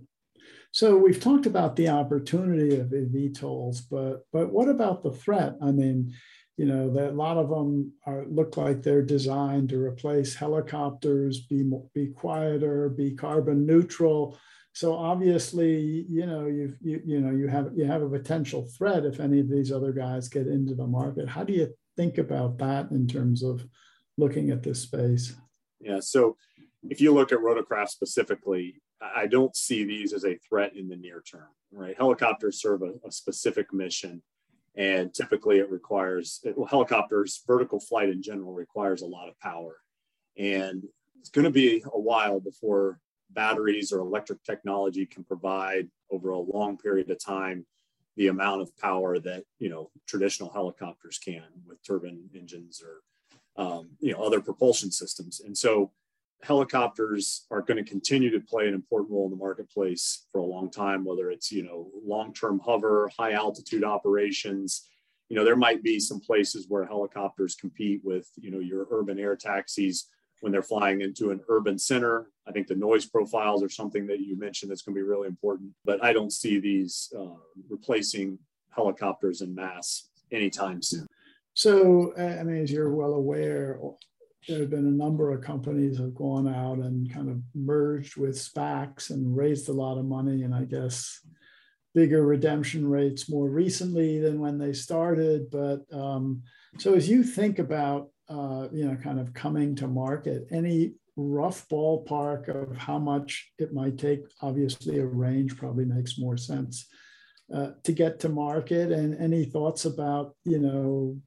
So 0.72 0.98
we've 0.98 1.20
talked 1.20 1.46
about 1.46 1.76
the 1.76 1.90
opportunity 1.90 2.80
of 2.80 2.88
eVTOLs, 2.88 3.82
but 3.90 4.26
but 4.32 4.52
what 4.52 4.70
about 4.70 5.04
the 5.04 5.12
threat? 5.12 5.56
I 5.62 5.72
mean, 5.72 6.14
you 6.58 6.66
know 6.66 6.92
that 6.92 7.12
a 7.12 7.14
lot 7.14 7.38
of 7.38 7.50
them 7.50 7.94
are 8.06 8.26
look 8.28 8.58
like 8.58 8.82
they're 8.82 9.02
designed 9.02 9.70
to 9.70 9.82
replace 9.82 10.36
helicopters 10.36 11.42
be 11.42 11.64
more, 11.64 11.86
be 11.94 12.08
quieter 12.08 12.90
be 12.90 13.12
carbon 13.12 13.66
neutral. 13.66 14.38
So 14.74 14.94
obviously 14.96 16.06
you 16.10 16.26
know 16.26 16.48
you 16.48 16.76
you, 16.82 17.02
you 17.06 17.20
know 17.22 17.32
you 17.32 17.48
have 17.48 17.72
you 17.76 17.86
have 17.86 18.02
a 18.02 18.10
potential 18.10 18.68
threat 18.78 19.06
if 19.06 19.20
any 19.20 19.40
of 19.40 19.50
these 19.50 19.72
other 19.72 19.92
guys 19.92 20.30
get 20.30 20.48
into 20.48 20.76
the 20.76 20.88
market. 20.88 21.30
How 21.30 21.44
do 21.44 21.54
you 21.54 21.74
think 21.96 22.18
about 22.18 22.58
that 22.60 22.92
in 22.92 23.08
terms 23.08 23.44
of 23.44 23.66
looking 24.18 24.50
at 24.50 24.64
this 24.64 24.82
space? 24.82 25.36
Yeah 25.80 26.00
so 26.00 26.36
if 26.90 27.02
you 27.02 27.14
look 27.14 27.32
at 27.32 27.40
rotorcraft 27.40 27.90
specifically 27.90 28.76
i 29.02 29.28
don't 29.28 29.56
see 29.56 29.84
these 29.84 30.14
as 30.14 30.26
a 30.26 30.38
threat 30.48 30.76
in 30.76 30.88
the 30.88 30.96
near 30.96 31.22
term 31.22 31.50
right? 31.72 31.96
Helicopters 31.98 32.62
serve 32.62 32.82
a, 32.82 32.94
a 33.06 33.12
specific 33.12 33.74
mission 33.74 34.22
and 34.78 35.14
typically 35.14 35.58
it 35.58 35.70
requires 35.72 36.40
well, 36.56 36.68
helicopters 36.68 37.44
vertical 37.46 37.80
flight 37.80 38.10
in 38.10 38.22
general 38.22 38.54
requires 38.54 39.02
a 39.02 39.08
lot 39.08 39.28
of 39.28 39.40
power. 39.40 39.78
And 40.38 40.84
it's 41.20 41.30
going 41.30 41.46
to 41.46 41.52
be 41.52 41.84
a 41.94 42.00
while 42.00 42.40
before 42.40 43.00
batteries 43.32 43.92
or 43.92 44.00
electric 44.00 44.44
technology 44.44 45.06
can 45.06 45.24
provide 45.24 45.90
over 46.12 46.30
a 46.30 46.40
long 46.40 46.78
period 46.78 47.10
of 47.10 47.24
time 47.24 47.66
the 48.16 48.28
amount 48.28 48.62
of 48.62 48.76
power 48.78 49.20
that 49.20 49.44
you 49.60 49.70
know 49.70 49.90
traditional 50.08 50.52
helicopters 50.52 51.18
can 51.18 51.44
with 51.68 51.84
turbine 51.84 52.30
engines 52.36 52.82
or 52.82 53.02
um, 53.64 53.90
you 54.00 54.14
know 54.14 54.22
other 54.22 54.42
propulsion 54.42 54.92
systems. 54.92 55.42
And 55.42 55.58
so 55.58 55.92
helicopters 56.44 57.46
are 57.50 57.62
going 57.62 57.84
to 57.84 57.90
continue 57.90 58.30
to 58.30 58.40
play 58.40 58.68
an 58.68 58.74
important 58.74 59.12
role 59.12 59.26
in 59.26 59.32
the 59.32 59.38
marketplace 59.38 60.28
for 60.32 60.40
a 60.40 60.46
long 60.46 60.70
time 60.70 61.04
whether 61.04 61.32
it's 61.32 61.52
you 61.52 61.64
know 61.64 61.90
long-term 62.06 62.60
hover 62.64 63.10
high 63.18 63.34
altitude 63.34 63.84
operations. 63.84 64.88
You 65.30 65.36
know 65.36 65.44
there 65.44 65.56
might 65.56 65.84
be 65.84 66.00
some 66.00 66.20
places 66.20 66.68
where 66.70 66.86
helicopters 66.86 67.56
compete 67.56 68.02
with 68.04 68.30
you 68.38 68.52
know 68.52 68.60
your 68.60 68.88
urban 68.92 69.20
air 69.20 69.36
taxis 69.36 70.10
when 70.42 70.52
they're 70.52 70.62
flying 70.62 71.02
into 71.02 71.32
an 71.32 71.42
urban 71.50 71.80
center. 71.80 72.30
I 72.48 72.52
think 72.52 72.68
the 72.68 72.76
noise 72.76 73.08
profiles 73.08 73.64
are 73.64 73.70
something 73.70 74.06
that 74.08 74.20
you 74.20 74.38
mentioned 74.38 74.72
that's 74.72 74.84
going 74.84 74.96
to 74.96 75.00
be 75.00 75.08
really 75.08 75.28
important 75.28 75.72
but 75.84 76.04
i 76.04 76.14
don't 76.14 76.32
see 76.32 76.60
these 76.60 77.12
uh, 77.18 77.36
replacing 77.70 78.38
helicopters 78.70 79.42
in 79.42 79.54
mass 79.56 80.10
anytime 80.32 80.82
soon. 80.82 81.08
So 81.56 82.14
i 82.18 82.44
mean 82.44 82.62
as 82.62 82.72
you're 82.72 82.94
well 82.94 83.14
aware 83.14 83.80
there 84.48 84.60
have 84.60 84.70
been 84.70 84.88
a 84.88 84.92
number 84.92 85.32
of 85.32 85.42
companies 85.42 85.98
have 85.98 86.16
gone 86.16 86.48
out 86.48 86.78
and 86.78 87.12
kind 87.14 87.30
of 87.30 87.42
merged 87.54 88.16
with 88.16 88.36
SPACs 88.36 89.10
and 89.10 89.36
raised 89.36 89.68
a 89.68 89.74
lot 89.74 89.98
of 89.98 90.06
money, 90.06 90.44
and 90.44 90.56
I 90.56 90.64
guess 90.64 91.20
bigger 91.94 92.26
redemption 92.26 92.88
rates 92.88 93.30
more 93.30 93.50
recently 93.50 94.20
than 94.20 94.40
when 94.40 94.58
they 94.58 94.72
started. 94.72 95.50
But 95.52 95.82
um, 95.92 96.44
so 96.78 96.94
as 96.94 97.10
you 97.10 97.24
think 97.24 97.60
about 97.60 98.10
uh, 98.30 98.68
you 98.72 98.86
know 98.86 98.96
kind 98.96 99.20
of 99.20 99.34
coming 99.34 99.76
to 99.76 99.88
market, 99.88 100.48
any 100.52 100.94
rough 101.18 101.68
ballpark 101.68 102.48
of 102.48 102.78
how 102.78 103.00
much 103.00 103.52
it 103.60 103.74
might 103.74 103.98
take? 103.98 104.22
Obviously, 104.42 105.00
a 105.00 105.06
range 105.06 105.58
probably 105.58 105.86
makes 105.86 106.18
more 106.18 106.38
sense. 106.38 106.88
Uh, 107.54 107.72
to 107.82 107.94
get 107.94 108.20
to 108.20 108.28
market 108.28 108.92
and 108.92 109.18
any 109.22 109.46
thoughts 109.46 109.86
about 109.86 110.36
you 110.44 110.60
know 110.60 111.18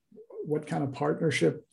what 0.44 0.66
kind 0.66 0.84
of 0.84 0.92
partnership 0.92 1.64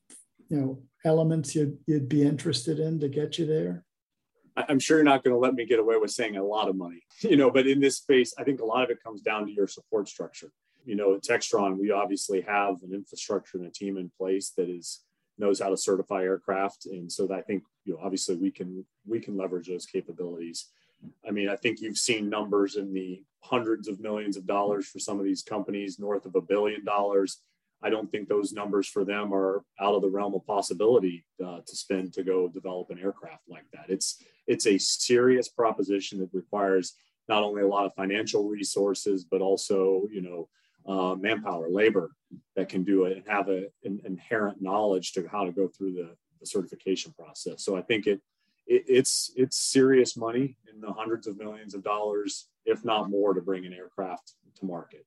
you 0.49 0.57
know 0.57 0.81
elements 1.07 1.55
you'd, 1.55 1.79
you'd 1.87 2.07
be 2.07 2.21
interested 2.21 2.79
in 2.79 2.99
to 2.99 3.07
get 3.07 3.39
you 3.39 3.47
there? 3.47 3.83
I'm 4.55 4.79
sure 4.79 4.97
you're 4.97 5.03
not 5.03 5.23
going 5.23 5.35
to 5.35 5.39
let 5.39 5.53
me 5.53 5.65
get 5.65 5.79
away 5.79 5.97
with 5.97 6.11
saying 6.11 6.35
a 6.35 6.43
lot 6.43 6.67
of 6.67 6.75
money, 6.75 7.03
you 7.21 7.37
know, 7.37 7.49
but 7.49 7.67
in 7.67 7.79
this 7.79 7.97
space, 7.97 8.33
I 8.37 8.43
think 8.43 8.61
a 8.61 8.65
lot 8.65 8.83
of 8.83 8.89
it 8.89 9.03
comes 9.03 9.21
down 9.21 9.45
to 9.45 9.51
your 9.51 9.67
support 9.67 10.07
structure. 10.07 10.51
You 10.85 10.95
know, 10.95 11.15
at 11.15 11.23
Textron, 11.23 11.77
we 11.77 11.91
obviously 11.91 12.41
have 12.41 12.81
an 12.81 12.93
infrastructure 12.93 13.57
and 13.57 13.67
a 13.67 13.71
team 13.71 13.97
in 13.97 14.11
place 14.17 14.51
that 14.57 14.69
is 14.69 15.01
knows 15.37 15.59
how 15.59 15.69
to 15.69 15.77
certify 15.77 16.23
aircraft. 16.23 16.85
And 16.87 17.11
so 17.11 17.31
I 17.31 17.41
think, 17.41 17.63
you 17.85 17.93
know, 17.93 17.99
obviously 18.01 18.35
we 18.35 18.51
can 18.51 18.85
we 19.05 19.19
can 19.19 19.37
leverage 19.37 19.67
those 19.67 19.85
capabilities. 19.85 20.69
I 21.27 21.31
mean, 21.31 21.49
I 21.49 21.55
think 21.55 21.79
you've 21.79 21.97
seen 21.97 22.29
numbers 22.29 22.75
in 22.75 22.93
the 22.93 23.23
hundreds 23.41 23.87
of 23.87 23.99
millions 23.99 24.35
of 24.35 24.47
dollars 24.47 24.87
for 24.87 24.99
some 24.99 25.19
of 25.19 25.25
these 25.25 25.43
companies, 25.43 25.99
north 25.99 26.25
of 26.25 26.35
a 26.35 26.41
billion 26.41 26.83
dollars. 26.83 27.41
I 27.83 27.89
don't 27.89 28.11
think 28.11 28.27
those 28.27 28.53
numbers 28.53 28.87
for 28.87 29.05
them 29.05 29.33
are 29.33 29.63
out 29.79 29.93
of 29.93 30.01
the 30.01 30.09
realm 30.09 30.33
of 30.33 30.45
possibility 30.45 31.25
uh, 31.43 31.59
to 31.65 31.75
spend 31.75 32.13
to 32.13 32.23
go 32.23 32.47
develop 32.47 32.89
an 32.89 32.99
aircraft 32.99 33.43
like 33.47 33.65
that. 33.73 33.85
It's 33.87 34.21
it's 34.47 34.65
a 34.65 34.77
serious 34.77 35.47
proposition 35.47 36.19
that 36.19 36.29
requires 36.33 36.95
not 37.27 37.43
only 37.43 37.61
a 37.61 37.67
lot 37.67 37.85
of 37.85 37.93
financial 37.93 38.47
resources, 38.47 39.25
but 39.25 39.41
also 39.41 40.07
you 40.11 40.21
know 40.21 40.49
uh, 40.87 41.15
manpower, 41.15 41.69
labor 41.69 42.11
that 42.55 42.69
can 42.69 42.83
do 42.83 43.05
it 43.05 43.17
and 43.17 43.27
have 43.27 43.49
a, 43.49 43.65
an 43.83 44.01
inherent 44.05 44.61
knowledge 44.61 45.11
to 45.13 45.27
how 45.27 45.43
to 45.43 45.51
go 45.51 45.67
through 45.67 45.93
the, 45.93 46.15
the 46.39 46.45
certification 46.45 47.13
process. 47.13 47.63
So 47.63 47.75
I 47.75 47.81
think 47.81 48.07
it, 48.07 48.21
it, 48.65 48.85
it's 48.87 49.31
it's 49.35 49.59
serious 49.59 50.17
money 50.17 50.57
in 50.73 50.81
the 50.81 50.91
hundreds 50.91 51.27
of 51.27 51.37
millions 51.37 51.73
of 51.75 51.83
dollars, 51.83 52.47
if 52.65 52.83
not 52.83 53.09
more, 53.09 53.33
to 53.33 53.41
bring 53.41 53.65
an 53.65 53.73
aircraft 53.73 54.33
to 54.59 54.65
market. 54.65 55.05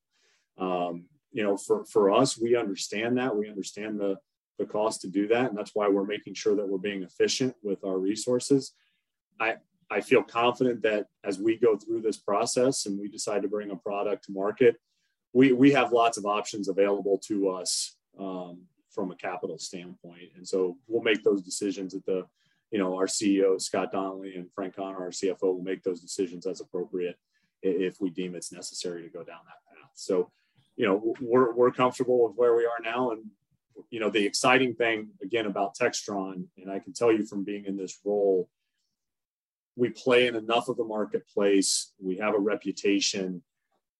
Um, 0.58 1.06
you 1.32 1.42
know, 1.42 1.56
for 1.56 1.84
for 1.84 2.10
us, 2.10 2.38
we 2.38 2.56
understand 2.56 3.18
that 3.18 3.36
we 3.36 3.48
understand 3.48 4.00
the 4.00 4.16
the 4.58 4.66
cost 4.66 5.00
to 5.00 5.08
do 5.08 5.26
that, 5.28 5.48
and 5.48 5.56
that's 5.56 5.74
why 5.74 5.88
we're 5.88 6.04
making 6.04 6.34
sure 6.34 6.54
that 6.54 6.68
we're 6.68 6.78
being 6.78 7.02
efficient 7.02 7.54
with 7.62 7.84
our 7.84 7.98
resources. 7.98 8.72
I 9.38 9.56
I 9.90 10.00
feel 10.00 10.22
confident 10.22 10.82
that 10.82 11.06
as 11.24 11.38
we 11.38 11.56
go 11.56 11.76
through 11.76 12.02
this 12.02 12.16
process 12.16 12.86
and 12.86 12.98
we 12.98 13.08
decide 13.08 13.42
to 13.42 13.48
bring 13.48 13.70
a 13.70 13.76
product 13.76 14.24
to 14.24 14.32
market, 14.32 14.76
we 15.32 15.52
we 15.52 15.72
have 15.72 15.92
lots 15.92 16.18
of 16.18 16.26
options 16.26 16.68
available 16.68 17.18
to 17.26 17.48
us 17.48 17.96
um, 18.18 18.62
from 18.90 19.10
a 19.10 19.16
capital 19.16 19.58
standpoint, 19.58 20.30
and 20.36 20.46
so 20.46 20.76
we'll 20.88 21.02
make 21.02 21.22
those 21.22 21.42
decisions 21.42 21.94
at 21.94 22.04
the, 22.04 22.26
you 22.70 22.78
know, 22.78 22.96
our 22.96 23.06
CEO 23.06 23.60
Scott 23.60 23.92
Donnelly 23.92 24.34
and 24.36 24.52
Frank 24.52 24.76
Connor, 24.76 24.98
our 24.98 25.10
CFO, 25.10 25.42
will 25.42 25.62
make 25.62 25.82
those 25.82 26.00
decisions 26.00 26.46
as 26.46 26.60
appropriate 26.60 27.16
if 27.62 28.00
we 28.00 28.10
deem 28.10 28.34
it's 28.34 28.52
necessary 28.52 29.02
to 29.02 29.08
go 29.08 29.22
down 29.22 29.40
that 29.44 29.74
path. 29.74 29.90
So, 29.94 30.30
you 30.80 30.86
know, 30.86 31.14
we're 31.20 31.52
we're 31.52 31.70
comfortable 31.70 32.26
with 32.26 32.36
where 32.36 32.56
we 32.56 32.64
are 32.64 32.82
now, 32.82 33.10
and 33.10 33.26
you 33.90 34.00
know, 34.00 34.08
the 34.08 34.24
exciting 34.24 34.74
thing 34.74 35.10
again 35.22 35.44
about 35.44 35.76
Textron, 35.76 36.46
and 36.56 36.70
I 36.70 36.78
can 36.78 36.94
tell 36.94 37.12
you 37.12 37.26
from 37.26 37.44
being 37.44 37.66
in 37.66 37.76
this 37.76 37.98
role, 38.02 38.48
we 39.76 39.90
play 39.90 40.26
in 40.26 40.36
enough 40.36 40.68
of 40.68 40.78
the 40.78 40.84
marketplace. 40.84 41.92
We 41.98 42.16
have 42.16 42.34
a 42.34 42.38
reputation 42.38 43.42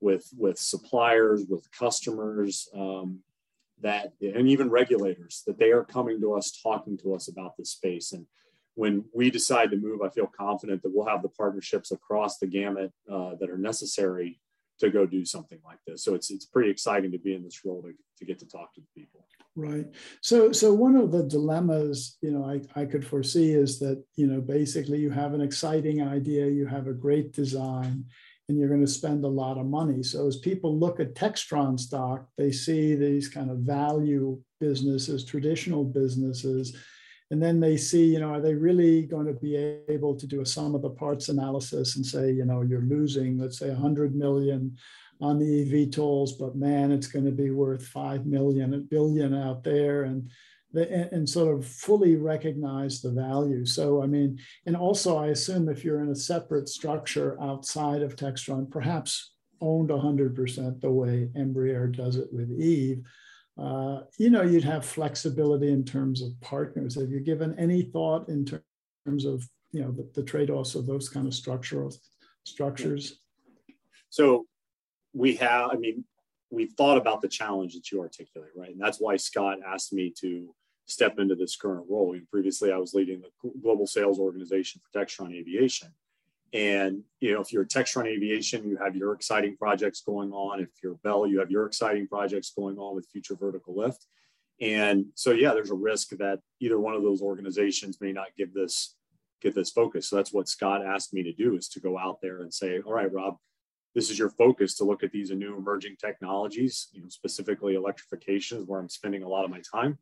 with 0.01 0.27
with 0.38 0.59
suppliers, 0.59 1.45
with 1.47 1.71
customers, 1.71 2.71
um, 2.75 3.19
that 3.83 4.14
and 4.23 4.49
even 4.49 4.71
regulators 4.71 5.43
that 5.47 5.59
they 5.59 5.73
are 5.73 5.85
coming 5.85 6.19
to 6.23 6.33
us, 6.33 6.62
talking 6.62 6.97
to 7.03 7.14
us 7.14 7.29
about 7.29 7.59
this 7.59 7.73
space. 7.73 8.12
And 8.12 8.25
when 8.73 9.05
we 9.12 9.31
decide 9.31 9.71
to 9.73 9.77
move, 9.77 10.01
I 10.01 10.09
feel 10.09 10.33
confident 10.35 10.83
that 10.83 10.93
we'll 10.95 11.05
have 11.05 11.21
the 11.21 11.29
partnerships 11.29 11.93
across 11.93 12.38
the 12.38 12.47
gamut 12.47 12.90
uh, 13.07 13.35
that 13.38 13.51
are 13.51 13.59
necessary 13.59 14.40
to 14.81 14.90
go 14.90 15.07
do 15.07 15.25
something 15.25 15.61
like 15.64 15.79
this. 15.87 16.05
So 16.05 16.14
it's 16.14 16.31
it's 16.31 16.47
pretty 16.47 16.71
exciting 16.71 17.12
to 17.12 17.19
be 17.19 17.35
in 17.35 17.43
this 17.43 17.64
role 17.64 17.83
to, 17.83 17.93
to 18.19 18.25
get 18.25 18.38
to 18.40 18.47
talk 18.47 18.75
to 18.75 18.81
the 18.81 19.01
people. 19.01 19.27
Right. 19.57 19.87
So 20.21 20.53
so 20.53 20.73
one 20.73 20.97
of 20.97 21.11
the 21.12 21.25
dilemmas, 21.25 22.19
you 22.23 22.31
know, 22.33 22.45
I, 22.45 22.81
I 22.81 22.85
could 22.85 23.07
foresee 23.07 23.53
is 23.53 23.79
that, 23.81 24.03
you 24.16 24.27
know, 24.27 24.40
basically 24.40 24.99
you 24.99 25.11
have 25.11 25.35
an 25.35 25.40
exciting 25.40 26.03
idea, 26.03 26.47
you 26.47 26.66
have 26.66 26.87
a 26.87 26.93
great 26.93 27.33
design, 27.33 28.05
and 28.49 28.59
you're 28.59 28.69
going 28.69 28.85
to 28.85 28.87
spend 28.87 29.25
a 29.25 29.29
lot 29.29 29.59
of 29.59 29.66
money. 29.66 30.03
So 30.03 30.27
as 30.27 30.37
people 30.38 30.77
look 30.77 30.99
at 30.99 31.14
Textron 31.14 31.79
stock, 31.79 32.27
they 32.37 32.53
see 32.53 32.95
these 32.95 33.29
kind 33.29 33.51
of 33.51 33.59
value 33.59 34.40
businesses, 34.61 35.25
traditional 35.25 35.85
businesses, 35.85 36.77
and 37.31 37.43
then 37.43 37.61
they 37.61 37.77
see, 37.77 38.05
you 38.05 38.19
know, 38.19 38.35
are 38.35 38.40
they 38.40 38.55
really 38.55 39.03
going 39.03 39.27
to 39.27 39.33
be 39.33 39.57
able 39.88 40.16
to 40.16 40.27
do 40.27 40.40
a 40.40 40.47
sum 40.47 40.75
of 40.75 40.83
the 40.83 40.90
parts 40.90 41.29
analysis 41.29 41.97
and 41.97 42.05
say, 42.05 42.33
you 42.33 42.45
know, 42.45 42.62
you're 42.62 42.81
losing, 42.83 43.38
let's 43.38 43.59
say, 43.59 43.69
100 43.69 44.16
million 44.16 44.77
on 45.21 45.38
the 45.38 45.47
eVTOLs, 45.47 46.33
but 46.38 46.57
man, 46.57 46.90
it's 46.90 47.07
going 47.07 47.27
to 47.27 47.31
be 47.31 47.51
worth 47.51 47.87
five 47.87 48.27
million, 48.27 48.75
a 48.75 48.79
billion 48.79 49.35
out 49.35 49.62
there, 49.62 50.05
and 50.05 50.31
and 50.73 51.29
sort 51.29 51.53
of 51.53 51.66
fully 51.66 52.14
recognize 52.14 53.01
the 53.01 53.11
value. 53.11 53.66
So, 53.66 54.03
I 54.05 54.07
mean, 54.07 54.38
and 54.66 54.77
also 54.77 55.19
I 55.19 55.29
assume 55.29 55.69
if 55.69 55.85
you're 55.85 56.03
in 56.03 56.11
a 56.11 56.14
separate 56.14 56.69
structure 56.69 57.37
outside 57.40 58.03
of 58.03 58.14
Textron, 58.14 58.71
perhaps 58.71 59.33
owned 59.61 59.90
100% 59.90 60.81
the 60.81 60.90
way 60.90 61.29
Embraer 61.37 61.95
does 61.95 62.16
it 62.16 62.33
with 62.33 62.51
Eve, 62.53 63.03
uh, 63.61 64.05
you 64.16 64.31
know, 64.31 64.42
you'd 64.42 64.64
have 64.64 64.85
flexibility 64.85 65.70
in 65.70 65.85
terms 65.85 66.23
of 66.23 66.40
partners. 66.40 66.94
Have 66.94 67.11
you 67.11 67.20
given 67.20 67.55
any 67.59 67.83
thought 67.83 68.29
in 68.29 68.46
terms 68.46 69.25
of, 69.27 69.46
you 69.70 69.83
know, 69.83 69.90
the, 69.90 70.09
the 70.14 70.23
trade-offs 70.23 70.75
of 70.75 70.87
those 70.87 71.11
kind 71.11 71.27
of 71.27 71.35
structural 71.35 71.94
structures? 72.44 73.20
So 74.09 74.46
we 75.12 75.37
have, 75.37 75.70
I 75.73 75.77
mean, 75.77 76.05
we've 76.51 76.73
thought 76.73 76.96
about 76.96 77.20
the 77.20 77.29
challenge 77.29 77.75
that 77.75 77.92
you 77.92 78.01
articulate, 78.01 78.51
right? 78.57 78.70
And 78.70 78.81
that's 78.81 78.99
why 78.99 79.16
Scott 79.16 79.59
asked 79.66 79.92
me 79.92 80.12
to 80.20 80.55
step 80.87 81.18
into 81.18 81.35
this 81.35 81.57
current 81.57 81.87
role. 81.88 82.16
previously, 82.31 82.73
I 82.73 82.79
was 82.79 82.94
leading 82.94 83.20
the 83.20 83.51
global 83.62 83.87
sales 83.87 84.18
organization 84.18 84.81
for 84.81 84.99
Textron 84.99 85.35
Aviation. 85.35 85.88
And 86.53 87.03
you 87.21 87.33
know, 87.33 87.41
if 87.41 87.53
you're 87.53 87.65
Textron 87.65 88.07
Aviation, 88.07 88.69
you 88.69 88.77
have 88.77 88.97
your 88.97 89.13
exciting 89.13 89.57
projects 89.57 90.03
going 90.03 90.33
on. 90.33 90.61
If 90.61 90.71
you're 90.83 90.97
Bell, 90.97 91.27
you 91.27 91.39
have 91.39 91.51
your 91.51 91.67
exciting 91.67 92.09
projects 92.09 92.53
going 92.57 92.79
on 92.79 92.95
with 92.97 93.07
Future 93.13 93.37
Vertical 93.37 93.77
Lift. 93.77 94.07
And 94.61 95.07
so, 95.15 95.31
yeah, 95.31 95.55
there's 95.55 95.71
a 95.71 95.75
risk 95.75 96.11
that 96.19 96.41
either 96.61 96.79
one 96.79 96.95
of 96.95 97.03
those 97.03 97.23
organizations 97.23 97.99
may 98.01 98.13
not 98.13 98.29
give 98.37 98.53
this 98.53 98.97
get 99.41 99.55
this 99.55 99.71
focus. 99.71 100.09
So 100.09 100.17
that's 100.17 100.33
what 100.33 100.49
Scott 100.49 100.85
asked 100.85 101.15
me 101.15 101.23
to 101.23 101.33
do 101.33 101.57
is 101.57 101.69
to 101.69 101.81
go 101.81 101.99
out 101.99 102.21
there 102.21 102.43
and 102.43 102.53
say, 102.53 102.81
all 102.85 102.93
right, 102.93 103.11
Rob, 103.11 103.37
this 103.95 104.11
is 104.11 104.19
your 104.19 104.29
focus 104.29 104.77
to 104.77 104.85
look 104.85 105.03
at 105.03 105.13
these 105.13 105.31
new 105.31 105.57
emerging 105.57 105.97
technologies, 105.99 106.89
you 106.93 107.01
know, 107.01 107.09
specifically 107.09 107.75
electrification 107.75 108.59
is 108.59 108.65
where 108.67 108.79
I'm 108.79 108.91
spending 108.91 109.23
a 109.23 109.29
lot 109.29 109.45
of 109.45 109.51
my 109.51 109.63
time 109.73 109.99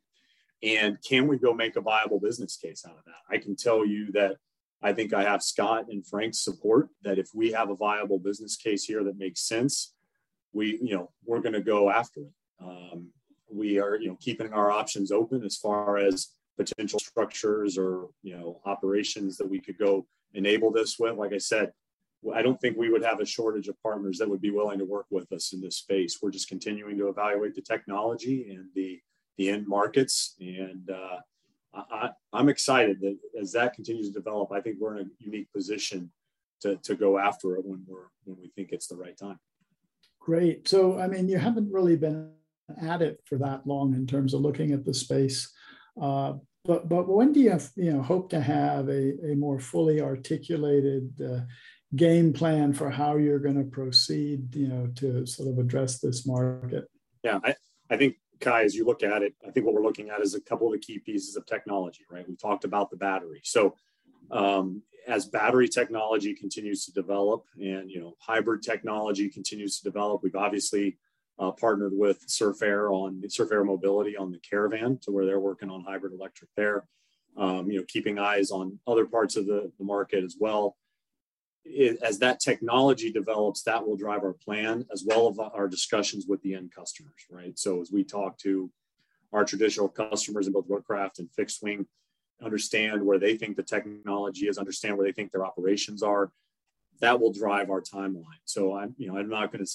and 0.61 0.97
can 1.07 1.27
we 1.27 1.37
go 1.37 1.53
make 1.53 1.75
a 1.75 1.81
viable 1.81 2.19
business 2.19 2.57
case 2.57 2.83
out 2.85 2.97
of 2.97 3.05
that 3.05 3.33
i 3.33 3.37
can 3.37 3.55
tell 3.55 3.85
you 3.85 4.11
that 4.11 4.35
i 4.81 4.93
think 4.93 5.13
i 5.13 5.23
have 5.23 5.43
scott 5.43 5.85
and 5.89 6.05
frank's 6.05 6.39
support 6.39 6.89
that 7.03 7.19
if 7.19 7.29
we 7.33 7.51
have 7.51 7.69
a 7.69 7.75
viable 7.75 8.19
business 8.19 8.55
case 8.55 8.83
here 8.83 9.03
that 9.03 9.17
makes 9.17 9.41
sense 9.41 9.93
we 10.53 10.79
you 10.81 10.95
know 10.95 11.09
we're 11.25 11.41
going 11.41 11.53
to 11.53 11.61
go 11.61 11.89
after 11.89 12.21
it 12.21 12.33
um, 12.61 13.07
we 13.51 13.79
are 13.79 13.95
you 13.95 14.07
know 14.07 14.17
keeping 14.19 14.53
our 14.53 14.71
options 14.71 15.11
open 15.11 15.43
as 15.43 15.57
far 15.57 15.97
as 15.97 16.29
potential 16.57 16.99
structures 16.99 17.77
or 17.77 18.07
you 18.21 18.35
know 18.35 18.61
operations 18.65 19.37
that 19.37 19.49
we 19.49 19.59
could 19.59 19.77
go 19.77 20.05
enable 20.33 20.71
this 20.71 20.97
with 20.99 21.15
like 21.15 21.33
i 21.33 21.37
said 21.37 21.71
I 22.33 22.41
don't 22.41 22.59
think 22.59 22.77
we 22.77 22.89
would 22.89 23.03
have 23.03 23.21
a 23.21 23.25
shortage 23.25 23.69
of 23.69 23.81
partners 23.81 24.17
that 24.17 24.29
would 24.29 24.41
be 24.41 24.51
willing 24.51 24.79
to 24.79 24.85
work 24.85 25.05
with 25.09 25.31
us 25.31 25.53
in 25.53 25.61
this 25.61 25.77
space. 25.77 26.19
We're 26.21 26.31
just 26.31 26.49
continuing 26.49 26.97
to 26.97 27.07
evaluate 27.07 27.55
the 27.55 27.61
technology 27.61 28.49
and 28.49 28.67
the 28.75 28.99
the 29.37 29.49
end 29.49 29.67
markets. 29.67 30.35
And 30.41 30.89
uh, 30.89 31.19
I, 31.73 32.09
am 32.33 32.49
excited 32.49 32.99
that 33.01 33.17
as 33.39 33.51
that 33.53 33.73
continues 33.73 34.07
to 34.07 34.13
develop, 34.13 34.51
I 34.51 34.61
think 34.61 34.77
we're 34.79 34.97
in 34.97 35.07
a 35.07 35.23
unique 35.23 35.51
position 35.53 36.11
to, 36.61 36.77
to 36.77 36.95
go 36.95 37.17
after 37.17 37.55
it 37.55 37.65
when 37.65 37.83
we're 37.87 38.07
when 38.25 38.37
we 38.39 38.49
think 38.55 38.71
it's 38.71 38.87
the 38.87 38.97
right 38.97 39.17
time. 39.17 39.39
Great. 40.19 40.67
So 40.67 40.99
I 40.99 41.07
mean, 41.07 41.27
you 41.29 41.37
haven't 41.37 41.71
really 41.71 41.95
been 41.95 42.31
at 42.81 43.01
it 43.01 43.19
for 43.25 43.37
that 43.37 43.65
long 43.65 43.93
in 43.95 44.05
terms 44.05 44.33
of 44.33 44.41
looking 44.41 44.71
at 44.71 44.85
the 44.85 44.93
space. 44.93 45.51
Uh, 45.99 46.33
but 46.65 46.89
but 46.89 47.07
when 47.07 47.31
do 47.31 47.39
you 47.39 47.51
have, 47.51 47.69
you 47.75 47.91
know 47.93 48.01
hope 48.01 48.29
to 48.31 48.41
have 48.41 48.89
a, 48.89 49.31
a 49.31 49.35
more 49.35 49.59
fully 49.59 50.01
articulated 50.01 51.09
uh, 51.21 51.39
game 51.95 52.33
plan 52.33 52.73
for 52.73 52.89
how 52.89 53.15
you're 53.17 53.39
going 53.39 53.57
to 53.57 53.63
proceed 53.63 54.53
you 54.55 54.67
know 54.67 54.87
to 54.95 55.25
sort 55.25 55.49
of 55.49 55.57
address 55.57 55.99
this 55.99 56.27
market? 56.27 56.85
Yeah, 57.23 57.39
I, 57.43 57.55
I 57.89 57.97
think 57.97 58.15
Cai, 58.39 58.63
as 58.63 58.75
you 58.75 58.85
look 58.85 59.03
at 59.03 59.21
it, 59.21 59.33
I 59.47 59.51
think 59.51 59.65
what 59.65 59.75
we're 59.75 59.83
looking 59.83 60.09
at 60.09 60.21
is 60.21 60.35
a 60.35 60.41
couple 60.41 60.67
of 60.67 60.73
the 60.73 60.79
key 60.79 60.99
pieces 60.99 61.35
of 61.35 61.45
technology, 61.45 62.05
right? 62.09 62.27
We 62.27 62.35
talked 62.35 62.63
about 62.63 62.89
the 62.89 62.97
battery. 62.97 63.41
So 63.43 63.75
um, 64.31 64.83
as 65.07 65.25
battery 65.25 65.67
technology 65.67 66.33
continues 66.33 66.85
to 66.85 66.91
develop 66.93 67.45
and 67.59 67.89
you 67.89 67.99
know 67.99 68.15
hybrid 68.19 68.61
technology 68.61 69.29
continues 69.29 69.77
to 69.77 69.83
develop, 69.83 70.21
we've 70.23 70.35
obviously 70.35 70.97
uh, 71.39 71.51
partnered 71.51 71.93
with 71.93 72.23
Surf 72.27 72.61
Air 72.61 72.91
on 72.91 73.21
Surf 73.29 73.51
Air 73.51 73.63
Mobility 73.63 74.17
on 74.17 74.31
the 74.31 74.39
Caravan 74.39 74.99
to 75.03 75.11
where 75.11 75.25
they're 75.25 75.39
working 75.39 75.69
on 75.69 75.83
hybrid 75.83 76.13
electric 76.13 76.49
there. 76.55 76.85
Um, 77.37 77.71
you 77.71 77.79
know, 77.79 77.85
keeping 77.87 78.19
eyes 78.19 78.51
on 78.51 78.79
other 78.87 79.05
parts 79.05 79.37
of 79.37 79.45
the, 79.45 79.71
the 79.77 79.85
market 79.85 80.23
as 80.23 80.35
well 80.37 80.75
it, 81.69 81.99
as 82.01 82.19
that 82.19 82.39
technology 82.39 83.11
develops, 83.11 83.63
that 83.63 83.85
will 83.85 83.95
drive 83.95 84.23
our 84.23 84.33
plan 84.33 84.85
as 84.91 85.03
well 85.05 85.29
as 85.29 85.37
our 85.39 85.67
discussions 85.67 86.25
with 86.27 86.41
the 86.41 86.53
end 86.55 86.71
customers, 86.73 87.25
right? 87.29 87.57
So 87.57 87.81
as 87.81 87.91
we 87.91 88.03
talk 88.03 88.37
to 88.39 88.69
our 89.31 89.45
traditional 89.45 89.87
customers 89.87 90.47
in 90.47 90.53
both 90.53 90.67
rotorcraft 90.67 91.19
and 91.19 91.29
fixed 91.31 91.61
wing, 91.61 91.85
understand 92.41 93.03
where 93.03 93.19
they 93.19 93.37
think 93.37 93.57
the 93.57 93.63
technology 93.63 94.47
is, 94.47 94.57
understand 94.57 94.97
where 94.97 95.05
they 95.05 95.11
think 95.11 95.31
their 95.31 95.45
operations 95.45 96.01
are. 96.01 96.31
That 97.01 97.19
will 97.19 97.31
drive 97.31 97.69
our 97.69 97.81
timeline. 97.81 98.41
So 98.45 98.75
I'm, 98.75 98.95
you 98.97 99.07
know, 99.07 99.17
I'm 99.17 99.29
not 99.29 99.51
going 99.51 99.65
to 99.65 99.71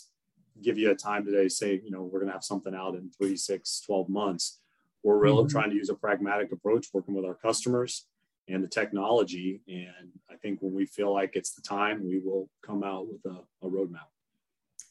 give 0.63 0.77
you 0.77 0.91
a 0.91 0.95
time 0.95 1.25
today, 1.25 1.49
say, 1.49 1.81
you 1.83 1.91
know, 1.91 2.03
we're 2.03 2.21
going 2.21 2.29
to 2.29 2.35
have 2.35 2.45
something 2.45 2.75
out 2.75 2.95
in 2.95 3.11
three, 3.11 3.37
six, 3.37 3.81
12 3.87 4.09
months. 4.09 4.61
We're 5.03 5.19
really 5.19 5.45
mm-hmm. 5.45 5.49
trying 5.49 5.71
to 5.71 5.77
use 5.77 5.91
a 5.91 5.95
pragmatic 5.95 6.53
approach, 6.53 6.89
working 6.93 7.15
with 7.15 7.25
our 7.25 7.35
customers 7.35 8.07
and 8.49 8.63
the 8.63 8.69
technology. 8.69 9.61
And 9.69 10.11
I 10.31 10.37
think 10.37 10.61
when 10.61 10.75
we 10.75 10.87
feel 10.87 11.13
like 11.13 11.37
it's 11.37 11.55
the 11.55 11.63
time, 11.63 12.07
we 12.07 12.19
will 12.19 12.49
come 12.63 12.83
out 12.83 13.07
with 13.09 13.25
a, 13.25 13.67
a 13.67 13.71
roadmap. 13.71 14.09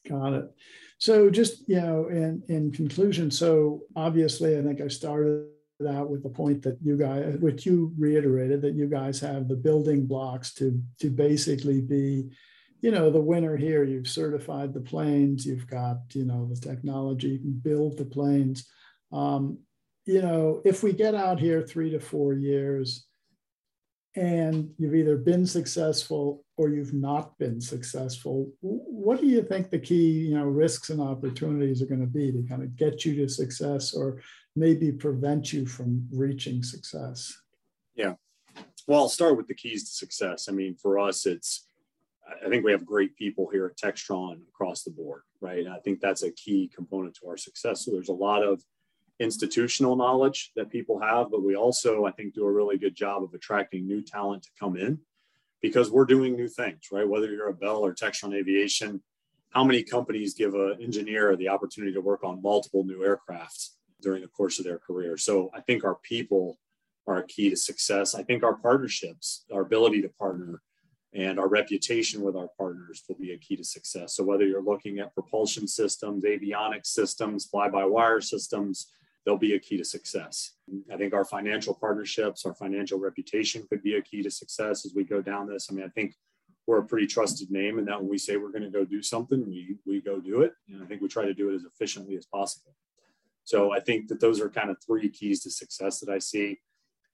Got 0.07 0.33
it. 0.33 0.51
So 0.97 1.29
just, 1.29 1.67
you 1.69 1.79
know, 1.79 2.07
in, 2.07 2.43
in 2.49 2.71
conclusion, 2.71 3.31
so 3.31 3.83
obviously, 3.95 4.57
I 4.57 4.61
think 4.61 4.81
I 4.81 4.87
started 4.87 5.47
out 5.87 6.09
with 6.09 6.23
the 6.23 6.29
point 6.29 6.61
that 6.63 6.77
you 6.81 6.97
guys, 6.97 7.35
which 7.39 7.65
you 7.65 7.93
reiterated, 7.97 8.61
that 8.61 8.75
you 8.75 8.87
guys 8.87 9.19
have 9.19 9.47
the 9.47 9.55
building 9.55 10.05
blocks 10.05 10.53
to, 10.55 10.81
to 10.99 11.09
basically 11.09 11.81
be, 11.81 12.29
you 12.81 12.91
know, 12.91 13.09
the 13.09 13.21
winner 13.21 13.55
here. 13.55 13.83
You've 13.83 14.07
certified 14.07 14.73
the 14.73 14.81
planes, 14.81 15.45
you've 15.45 15.67
got, 15.67 15.97
you 16.13 16.25
know, 16.25 16.49
the 16.53 16.59
technology, 16.59 17.29
you 17.29 17.39
can 17.39 17.53
build 17.53 17.97
the 17.97 18.05
planes. 18.05 18.69
Um, 19.11 19.59
you 20.05 20.21
know, 20.21 20.61
if 20.65 20.83
we 20.83 20.91
get 20.91 21.15
out 21.15 21.39
here 21.39 21.61
three 21.61 21.89
to 21.91 21.99
four 21.99 22.33
years, 22.33 23.05
and 24.15 24.69
you've 24.77 24.95
either 24.95 25.17
been 25.17 25.45
successful 25.45 26.43
or 26.57 26.69
you've 26.69 26.93
not 26.93 27.37
been 27.39 27.59
successful. 27.59 28.51
What 28.61 29.19
do 29.19 29.27
you 29.27 29.41
think 29.41 29.69
the 29.69 29.79
key 29.79 30.11
you 30.11 30.35
know 30.35 30.45
risks 30.45 30.89
and 30.89 31.01
opportunities 31.01 31.81
are 31.81 31.87
going 31.87 32.01
to 32.01 32.07
be 32.07 32.31
to 32.31 32.43
kind 32.43 32.63
of 32.63 32.75
get 32.75 33.05
you 33.05 33.15
to 33.15 33.29
success 33.29 33.93
or 33.93 34.21
maybe 34.55 34.91
prevent 34.91 35.51
you 35.51 35.65
from 35.65 36.07
reaching 36.11 36.63
success? 36.63 37.41
Yeah. 37.95 38.13
Well 38.87 39.01
i'll 39.01 39.09
start 39.09 39.37
with 39.37 39.47
the 39.47 39.55
keys 39.55 39.89
to 39.89 39.95
success. 39.95 40.47
I 40.49 40.51
mean 40.51 40.75
for 40.75 40.99
us 40.99 41.25
it's 41.25 41.67
i 42.45 42.49
think 42.49 42.63
we 42.63 42.71
have 42.71 42.85
great 42.85 43.15
people 43.17 43.49
here 43.51 43.65
at 43.65 43.77
textron 43.77 44.39
across 44.47 44.83
the 44.83 44.91
board 44.91 45.23
right? 45.43 45.67
I 45.67 45.77
think 45.79 45.99
that's 45.99 46.23
a 46.23 46.31
key 46.31 46.71
component 46.73 47.15
to 47.15 47.27
our 47.27 47.37
success. 47.37 47.85
So 47.85 47.91
there's 47.91 48.09
a 48.09 48.13
lot 48.13 48.43
of 48.43 48.63
institutional 49.19 49.95
knowledge 49.95 50.51
that 50.55 50.69
people 50.69 50.99
have, 50.99 51.29
but 51.31 51.43
we 51.43 51.55
also, 51.55 52.05
I 52.05 52.11
think, 52.11 52.33
do 52.33 52.45
a 52.45 52.51
really 52.51 52.77
good 52.77 52.95
job 52.95 53.23
of 53.23 53.33
attracting 53.33 53.87
new 53.87 54.01
talent 54.01 54.43
to 54.43 54.49
come 54.59 54.75
in 54.75 54.99
because 55.61 55.91
we're 55.91 56.05
doing 56.05 56.35
new 56.35 56.47
things, 56.47 56.87
right? 56.91 57.07
Whether 57.07 57.31
you're 57.31 57.49
a 57.49 57.53
Bell 57.53 57.77
or 57.77 57.93
Textron 57.93 58.35
Aviation, 58.35 59.01
how 59.51 59.63
many 59.63 59.83
companies 59.83 60.33
give 60.33 60.55
an 60.55 60.77
engineer 60.81 61.35
the 61.35 61.49
opportunity 61.49 61.93
to 61.93 62.01
work 62.01 62.23
on 62.23 62.41
multiple 62.41 62.83
new 62.83 63.03
aircraft 63.03 63.69
during 64.01 64.21
the 64.21 64.27
course 64.27 64.59
of 64.59 64.65
their 64.65 64.79
career? 64.79 65.15
So 65.15 65.51
I 65.53 65.61
think 65.61 65.83
our 65.83 65.97
people 66.03 66.57
are 67.05 67.17
a 67.17 67.27
key 67.27 67.49
to 67.49 67.55
success. 67.55 68.15
I 68.15 68.23
think 68.23 68.43
our 68.43 68.55
partnerships, 68.55 69.45
our 69.53 69.61
ability 69.61 70.01
to 70.01 70.09
partner, 70.09 70.61
and 71.13 71.39
our 71.39 71.47
reputation 71.47 72.21
with 72.23 72.35
our 72.35 72.49
partners 72.57 73.03
will 73.07 73.17
be 73.17 73.33
a 73.33 73.37
key 73.37 73.55
to 73.55 73.63
success. 73.63 74.15
So 74.15 74.23
whether 74.23 74.45
you're 74.45 74.63
looking 74.63 74.97
at 74.97 75.13
propulsion 75.13 75.67
systems, 75.67 76.23
avionics 76.23 76.87
systems, 76.87 77.45
fly-by-wire 77.45 78.21
systems, 78.21 78.91
they'll 79.25 79.37
be 79.37 79.55
a 79.55 79.59
key 79.59 79.77
to 79.77 79.85
success. 79.85 80.53
I 80.91 80.97
think 80.97 81.13
our 81.13 81.25
financial 81.25 81.73
partnerships, 81.73 82.45
our 82.45 82.53
financial 82.53 82.99
reputation 82.99 83.65
could 83.69 83.81
be 83.81 83.95
a 83.95 84.01
key 84.01 84.21
to 84.23 84.31
success 84.31 84.85
as 84.85 84.93
we 84.95 85.03
go 85.03 85.21
down 85.21 85.47
this. 85.47 85.67
I 85.69 85.73
mean, 85.73 85.85
I 85.85 85.89
think 85.89 86.15
we're 86.67 86.79
a 86.79 86.85
pretty 86.85 87.07
trusted 87.07 87.51
name 87.51 87.77
and 87.77 87.87
that 87.87 87.99
when 87.99 88.09
we 88.09 88.17
say 88.17 88.37
we're 88.37 88.51
going 88.51 88.63
to 88.63 88.69
go 88.69 88.85
do 88.85 89.01
something, 89.01 89.45
we, 89.45 89.77
we 89.85 90.01
go 90.01 90.19
do 90.19 90.41
it. 90.41 90.53
And 90.69 90.81
I 90.81 90.85
think 90.85 91.01
we 91.01 91.07
try 91.07 91.25
to 91.25 91.33
do 91.33 91.49
it 91.49 91.55
as 91.55 91.63
efficiently 91.63 92.15
as 92.15 92.25
possible. 92.25 92.75
So 93.43 93.73
I 93.73 93.79
think 93.79 94.07
that 94.07 94.21
those 94.21 94.39
are 94.39 94.49
kind 94.49 94.69
of 94.69 94.77
three 94.85 95.09
keys 95.09 95.41
to 95.43 95.51
success 95.51 95.99
that 95.99 96.09
I 96.09 96.19
see. 96.19 96.59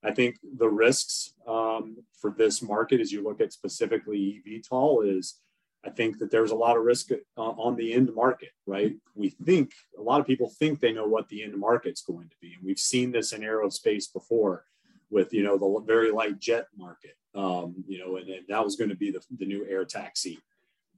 I 0.03 0.11
think 0.11 0.37
the 0.57 0.69
risks 0.69 1.33
um, 1.47 1.97
for 2.21 2.33
this 2.37 2.61
market, 2.61 3.01
as 3.01 3.11
you 3.11 3.23
look 3.23 3.41
at 3.41 3.51
specifically 3.51 4.41
eVTOL, 4.47 5.17
is 5.17 5.39
I 5.85 5.89
think 5.89 6.19
that 6.19 6.29
there's 6.29 6.51
a 6.51 6.55
lot 6.55 6.75
of 6.75 6.83
risk 6.83 7.11
uh, 7.11 7.41
on 7.41 7.75
the 7.75 7.93
end 7.93 8.13
market, 8.13 8.49
right? 8.65 8.95
We 9.15 9.29
think 9.29 9.71
a 9.97 10.01
lot 10.01 10.19
of 10.19 10.27
people 10.27 10.49
think 10.49 10.79
they 10.79 10.91
know 10.91 11.07
what 11.07 11.29
the 11.29 11.43
end 11.43 11.57
market's 11.57 12.01
going 12.01 12.29
to 12.29 12.35
be, 12.41 12.53
and 12.53 12.63
we've 12.63 12.79
seen 12.79 13.11
this 13.11 13.31
in 13.31 13.41
aerospace 13.41 14.11
before, 14.11 14.65
with 15.09 15.33
you 15.33 15.43
know 15.43 15.57
the 15.57 15.85
very 15.85 16.11
light 16.11 16.39
jet 16.39 16.67
market, 16.77 17.15
um, 17.33 17.83
you 17.87 17.97
know, 17.99 18.17
and, 18.17 18.29
and 18.29 18.45
that 18.49 18.63
was 18.63 18.75
going 18.75 18.89
to 18.89 18.95
be 18.95 19.11
the, 19.11 19.21
the 19.37 19.45
new 19.45 19.65
air 19.69 19.85
taxi. 19.85 20.39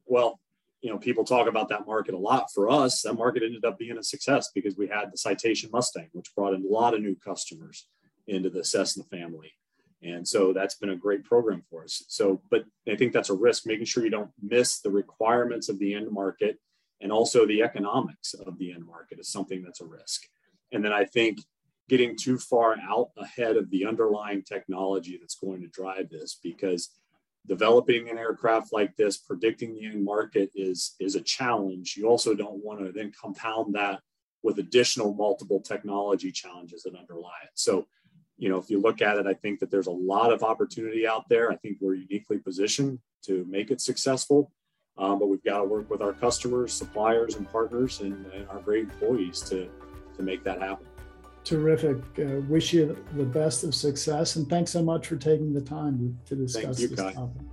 Well, 0.06 0.40
you 0.82 0.90
know, 0.90 0.98
people 0.98 1.24
talk 1.24 1.48
about 1.48 1.70
that 1.70 1.86
market 1.86 2.16
a 2.16 2.18
lot. 2.18 2.48
For 2.54 2.70
us, 2.70 3.04
that 3.04 3.14
market 3.14 3.44
ended 3.44 3.64
up 3.64 3.78
being 3.78 3.98
a 3.98 4.04
success 4.04 4.50
because 4.54 4.76
we 4.76 4.88
had 4.88 5.12
the 5.12 5.18
Citation 5.18 5.70
Mustang, 5.72 6.10
which 6.14 6.34
brought 6.36 6.54
in 6.54 6.66
a 6.66 6.74
lot 6.74 6.96
of 6.96 7.02
new 7.02 7.16
customers 7.16 7.88
into 8.28 8.50
the 8.50 8.64
Cessna 8.64 9.04
family. 9.04 9.54
And 10.04 10.28
so 10.28 10.52
that's 10.52 10.76
been 10.76 10.90
a 10.90 10.96
great 10.96 11.24
program 11.24 11.62
for 11.70 11.84
us. 11.84 12.04
So, 12.08 12.42
but 12.50 12.66
I 12.90 12.96
think 12.96 13.14
that's 13.14 13.30
a 13.30 13.36
risk, 13.36 13.68
making 13.68 13.86
sure 13.86 14.04
you 14.04 14.10
don't 14.10 14.32
miss 14.42 14.80
the 14.80 14.90
requirements 14.90 15.70
of 15.70 15.78
the 15.80 15.94
end 15.94 16.12
market 16.12 16.58
and 17.02 17.12
also 17.12 17.46
the 17.46 17.62
economics 17.62 18.34
of 18.34 18.58
the 18.58 18.72
end 18.72 18.86
market 18.86 19.20
is 19.20 19.30
something 19.30 19.62
that's 19.62 19.82
a 19.82 19.86
risk. 19.86 20.24
And 20.72 20.84
then 20.84 20.94
I 20.94 21.06
think 21.06 21.40
getting 21.90 22.16
too 22.16 22.38
far 22.38 22.78
out 22.90 23.10
ahead 23.18 23.58
of 23.58 23.70
the 23.70 23.86
underlying 23.86 24.44
technology 24.44 25.18
that's 25.20 25.36
going 25.36 25.62
to 25.62 25.68
drive 25.68 26.10
this 26.10 26.40
because 26.42 26.90
developing 27.48 28.10
an 28.10 28.18
aircraft 28.18 28.72
like 28.72 28.96
this 28.96 29.18
predicting 29.18 29.74
the 29.74 29.86
end 29.86 30.04
market 30.04 30.50
is 30.56 30.96
is 31.00 31.16
a 31.16 31.22
challenge 31.22 31.96
you 31.98 32.08
also 32.08 32.36
don't 32.36 32.64
want 32.64 32.80
to 32.80 32.92
then 32.92 33.12
compound 33.20 33.74
that 33.74 34.00
with 34.44 34.60
additional 34.60 35.14
multiple 35.16 35.60
technology 35.60 36.32
challenges 36.32 36.84
that 36.84 36.96
underlie 36.96 37.32
it 37.44 37.50
so 37.56 37.88
you 38.42 38.50
know, 38.50 38.58
if 38.58 38.72
you 38.72 38.82
look 38.82 39.04
at 39.04 39.18
it, 39.18 39.28
I 39.28 39.36
think 39.36 39.60
that 39.60 39.70
there's 39.70 39.86
a 39.86 39.92
lot 39.92 40.34
of 40.34 40.42
opportunity 40.42 41.06
out 41.06 41.30
there. 41.30 41.52
I 41.52 41.56
think 41.58 41.78
we're 41.80 41.94
uniquely 41.94 42.40
positioned 42.40 42.98
to 43.26 43.46
make 43.48 43.70
it 43.70 43.80
successful. 43.80 44.52
Um, 44.98 45.20
but 45.20 45.28
we've 45.28 45.44
got 45.44 45.60
to 45.60 45.64
work 45.64 45.90
with 45.92 46.02
our 46.02 46.12
customers, 46.12 46.74
suppliers, 46.74 47.36
and 47.36 47.48
partners, 47.50 48.02
and, 48.02 48.26
and 48.34 48.50
our 48.50 48.60
great 48.60 48.86
employees 48.86 49.42
to 49.42 49.70
to 50.18 50.24
make 50.24 50.44
that 50.44 50.60
happen. 50.60 50.88
Terrific. 51.44 51.98
Uh, 52.18 52.42
wish 52.50 52.74
you 52.74 52.98
the 53.16 53.24
best 53.24 53.64
of 53.64 53.76
success, 53.76 54.36
and 54.36 54.50
thanks 54.50 54.72
so 54.72 54.82
much 54.82 55.06
for 55.06 55.18
taking 55.18 55.54
the 55.54 55.62
time 55.62 56.18
to, 56.26 56.36
to 56.36 56.42
discuss 56.42 56.80
you, 56.80 56.88
this 56.88 57.00
Cai. 57.00 57.14
topic. 57.14 57.44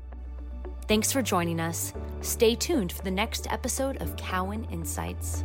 Thanks 0.88 1.12
for 1.12 1.20
joining 1.20 1.60
us. 1.60 1.92
Stay 2.22 2.54
tuned 2.54 2.92
for 2.92 3.02
the 3.02 3.10
next 3.10 3.46
episode 3.52 3.98
of 3.98 4.16
Cowen 4.16 4.64
Insights. 4.70 5.44